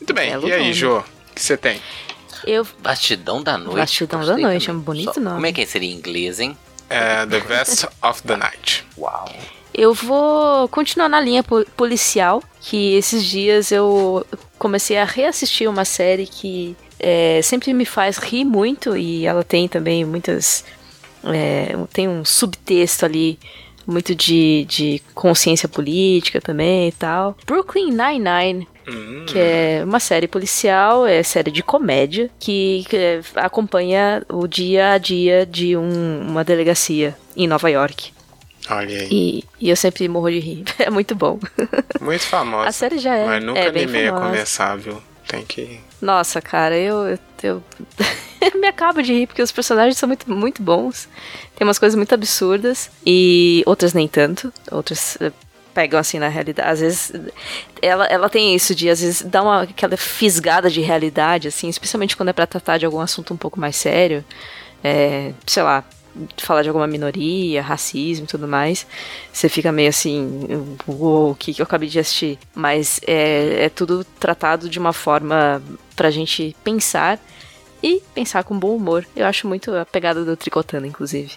[0.00, 0.30] Muito bem.
[0.30, 0.98] Belo e aí, Jô?
[0.98, 1.80] O que você tem?
[2.46, 2.66] Eu...
[2.80, 3.76] Bastidão da Noite.
[3.76, 5.36] Bastidão da Noite, é um bonito Só, nome.
[5.36, 6.56] Como é que seria em inglês, hein?
[6.88, 8.84] É The Best of the Night.
[8.96, 9.28] Uau.
[9.74, 11.44] Eu vou continuar na linha
[11.76, 14.26] policial, que esses dias eu
[14.58, 19.68] comecei a reassistir uma série que é, sempre me faz rir muito e ela tem
[19.68, 20.64] também muitas.
[21.24, 23.38] É, tem um subtexto ali
[23.86, 27.36] muito de, de consciência política também e tal.
[27.44, 28.66] Brooklyn Nine-Nine
[29.26, 34.92] que é uma série policial, é série de comédia, que, que é, acompanha o dia
[34.92, 38.12] a dia de um, uma delegacia em Nova York.
[38.70, 39.08] Olha aí.
[39.10, 40.64] E, e, eu sempre morro de rir.
[40.78, 41.38] É muito bom.
[42.00, 42.68] Muito famosa.
[42.68, 43.26] A série já é.
[43.26, 45.02] Mas nunca é animei a começar, viu?
[45.26, 45.80] Tem que.
[46.00, 47.18] Nossa, cara, eu.
[47.42, 47.62] eu,
[48.40, 51.08] eu me acabo de rir porque os personagens são muito, muito bons.
[51.56, 54.52] Tem umas coisas muito absurdas e outras nem tanto.
[54.70, 55.32] Outras eh,
[55.76, 56.70] pegam assim na realidade.
[56.70, 57.12] Às vezes
[57.82, 62.16] ela, ela tem isso de às vezes dar uma aquela fisgada de realidade assim, especialmente
[62.16, 64.24] quando é para tratar de algum assunto um pouco mais sério.
[64.82, 65.84] É, sei lá,
[66.38, 68.86] falar de alguma minoria, racismo e tudo mais,
[69.30, 70.48] você fica meio assim,
[70.86, 72.38] uou, o que, que eu acabei de assistir?
[72.54, 75.62] Mas é, é tudo tratado de uma forma
[75.94, 77.20] pra gente pensar
[77.82, 79.06] e pensar com bom humor.
[79.14, 81.32] Eu acho muito a pegada do Tricotando, inclusive.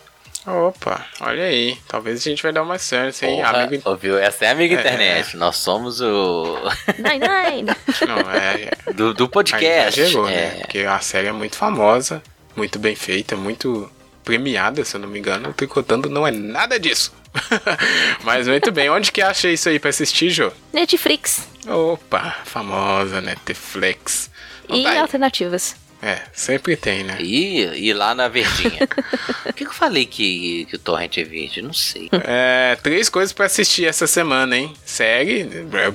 [0.45, 1.77] Opa, olha aí.
[1.87, 3.37] Talvez a gente vai dar uma chance, hein?
[3.37, 3.83] Porra, Amigo...
[3.89, 4.17] Ouviu?
[4.17, 4.79] Essa é a amiga É.
[4.79, 5.37] internet.
[5.37, 6.57] Nós somos o.
[6.97, 7.75] Nine Nine!
[8.07, 8.71] Não, é.
[8.93, 10.05] do, do já podcast.
[10.05, 10.31] chegou, é.
[10.33, 10.49] né?
[10.61, 12.23] Porque a série é muito famosa,
[12.55, 13.91] muito bem feita, muito
[14.23, 15.49] premiada, se eu não me engano.
[15.49, 17.13] O Tricotando não é nada disso.
[18.23, 18.89] Mas muito bem.
[18.89, 20.51] Onde que acha isso aí pra assistir, Jô?
[20.73, 24.31] Netflix Opa, famosa Netflix.
[24.67, 24.97] Não e tá aí.
[24.99, 25.75] alternativas.
[26.01, 27.17] É, sempre tem, né?
[27.19, 28.87] E, e lá na verdinha.
[29.43, 31.61] Por que, que eu falei que, que o Torrent é verde?
[31.61, 32.09] Não sei.
[32.25, 34.73] É, três coisas pra assistir essa semana, hein?
[34.85, 35.43] Série,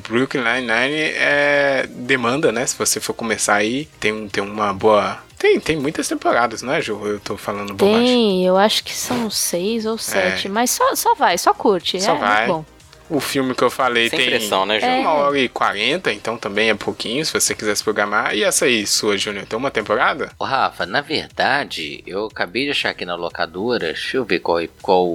[0.07, 2.67] Brooklyn Nine-Nine é demanda, né?
[2.67, 5.23] Se você for começar aí, tem, um- tem uma boa...
[5.39, 7.01] Tem, tem muitas temporadas, não é, Ju?
[7.07, 8.07] Eu tô falando bobagem.
[8.07, 11.97] Tem, eu acho que são seis ou sete, mas só, só vai, só curte.
[11.99, 12.01] É.
[12.01, 12.47] Só é vai.
[12.47, 12.74] muito bom.
[13.11, 14.79] O filme que eu falei Sem tem pressão, né?
[14.81, 14.97] É.
[15.01, 18.35] uma hora e quarenta, então também é pouquinho, se você quiser se programar.
[18.35, 20.31] E essa aí, sua, Júnior, tem uma temporada?
[20.39, 23.87] Ô, Rafa, na verdade, eu acabei de achar aqui na locadora.
[23.89, 24.59] Deixa eu ver qual.
[24.81, 25.07] qual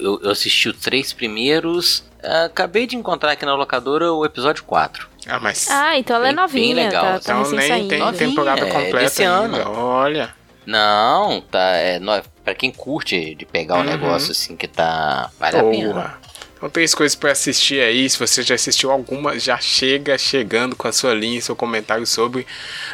[0.00, 2.02] eu, eu assisti os três primeiros.
[2.22, 5.08] ah, acabei de encontrar aqui na locadora o episódio 4.
[5.26, 5.68] Ah, mas...
[5.70, 6.42] Ah, então ela é Bem- bem
[6.74, 7.04] novinha, legal.
[7.04, 7.88] tá, tá então nem saindo.
[7.90, 9.58] tem Novinha, temporada é completa desse ainda.
[9.58, 9.70] ano.
[9.72, 10.34] Olha.
[10.66, 11.58] Não, tá.
[11.76, 12.00] É,
[12.44, 13.84] pra quem curte de pegar um Uhum.
[13.84, 15.30] negócio assim que tá.
[15.38, 16.18] Vale a pena.
[16.58, 18.10] Então três coisas pra assistir aí.
[18.10, 22.04] Se você já assistiu alguma, já chega chegando com a sua linha e seu comentário
[22.04, 22.44] sobre.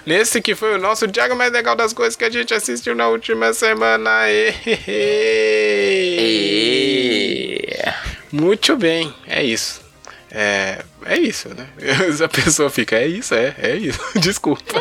[0.05, 3.09] Nesse que foi o nosso diário mais legal das coisas que a gente assistiu na
[3.09, 4.31] última semana.
[4.31, 4.55] E...
[6.47, 7.69] E...
[8.31, 9.83] Muito bem, é isso.
[10.31, 11.67] É, é isso, né?
[12.23, 14.01] A pessoa fica, é isso, é, é isso.
[14.21, 14.75] Desculpa.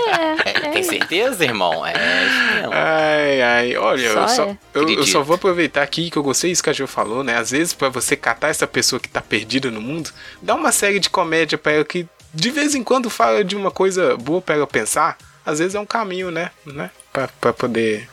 [0.45, 1.85] É tem certeza, irmão?
[1.85, 2.73] É mesmo.
[2.73, 4.57] Ai, ai, olha, Só eu, só, é.
[4.73, 7.37] eu, eu só vou aproveitar aqui que eu gostei disso que a Jo falou, né?
[7.37, 10.99] Às vezes, pra você catar essa pessoa que tá perdida no mundo, dá uma série
[10.99, 14.55] de comédia pra ela que de vez em quando fala de uma coisa boa pra
[14.55, 15.17] ela pensar.
[15.45, 16.51] Às vezes é um caminho, né?
[16.65, 16.89] né?
[17.11, 18.09] Pra, pra poder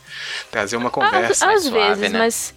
[0.50, 1.46] trazer uma conversa.
[1.46, 2.18] Às, às suave, vezes, né?
[2.18, 2.54] mas.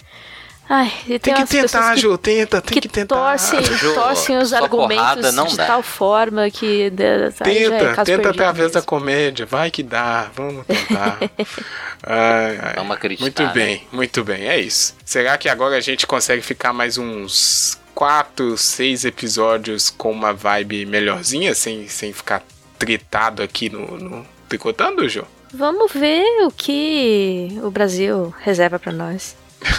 [0.69, 3.15] Ai, tem, tem que tentar, que, Jo, tenta, tem que, que tentar.
[3.15, 5.65] torcem, Jo, torcem os argumentos não de dá.
[5.67, 6.91] tal forma que.
[6.97, 11.17] já é Tenta, tenta perdido através da comédia, vai que dá, vamos tentar.
[12.01, 12.73] ai, ai.
[12.75, 13.51] Vamos acreditar, Muito né?
[13.53, 14.95] bem, muito bem, é isso.
[15.03, 20.85] Será que agora a gente consegue ficar mais uns 4, 6 episódios com uma vibe
[20.85, 22.41] melhorzinha, sem, sem ficar
[22.79, 25.23] tritado aqui no, no Tricotando, Jô?
[25.53, 29.35] Vamos ver o que o Brasil reserva pra nós.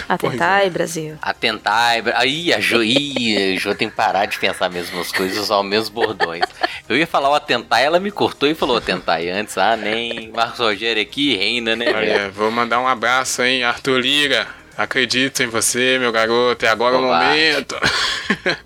[0.09, 0.67] Atentar é.
[0.67, 1.17] e Brasil.
[1.21, 1.93] Atentar.
[2.15, 5.59] Aí, a Jo, ih, a Jo tem que parar de pensar as mesmas coisas, usar
[5.59, 6.43] os mesmos bordões.
[6.87, 9.21] Eu ia falar o atentar, ela me cortou e falou atentar.
[9.21, 11.85] E antes, ah, nem Marcos Rogério aqui reina, né?
[11.93, 14.47] Olha, vou mandar um abraço, hein, Arthur Lira.
[14.77, 16.65] Acredito em você, meu garoto.
[16.65, 17.27] É agora o Covarde.
[17.39, 17.75] momento.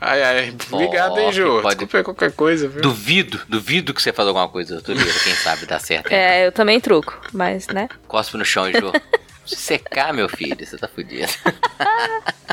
[0.00, 0.54] ai, ai.
[0.70, 1.62] Obrigado, hein, Ó, Jô.
[1.62, 2.82] pode- Desculpa qualquer coisa, viu?
[2.82, 5.12] Duvido, duvido que você faz alguma coisa, Arthur Lira.
[5.24, 6.12] Quem sabe dá certo.
[6.12, 6.18] hein?
[6.18, 7.88] É, eu também truco, mas, né?
[8.06, 8.92] Cospe no chão, Jô.
[9.46, 11.32] Se secar, meu filho, você tá fudido.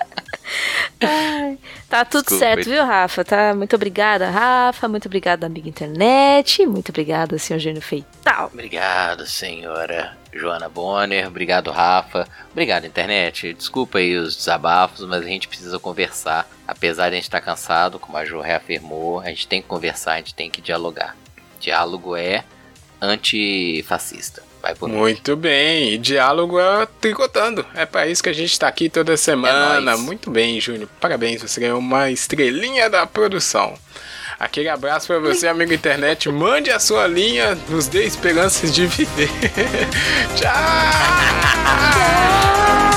[1.01, 1.57] Ai,
[1.87, 2.45] tá tudo Desculpa.
[2.45, 3.23] certo, viu, Rafa?
[3.23, 4.87] Tá, muito obrigada, Rafa.
[4.87, 6.65] Muito obrigada, amiga internet.
[6.65, 8.49] Muito obrigada, senhor Gênio Feital.
[8.51, 11.27] Obrigado, senhora Joana Bonner.
[11.27, 12.27] Obrigado, Rafa.
[12.51, 13.53] Obrigado, internet.
[13.53, 16.49] Desculpa aí os desabafos, mas a gente precisa conversar.
[16.67, 20.13] Apesar de a gente estar cansado, como a Jo reafirmou, a gente tem que conversar,
[20.13, 21.15] a gente tem que dialogar.
[21.59, 22.43] Diálogo é
[23.01, 24.48] antifascista.
[24.61, 24.95] Vai por mim.
[24.95, 27.65] Muito bem, e diálogo é tricotando.
[27.73, 29.80] É para isso que a gente tá aqui toda semana.
[29.80, 29.99] nóis.
[29.99, 30.90] Muito bem, Júnior.
[30.99, 33.73] Parabéns, você ganhou uma estrelinha da produção.
[34.40, 36.30] Aquele abraço para você, amigo internet.
[36.30, 39.30] Mande a sua linha, nos dê esperanças de viver.
[40.36, 40.53] Tchau!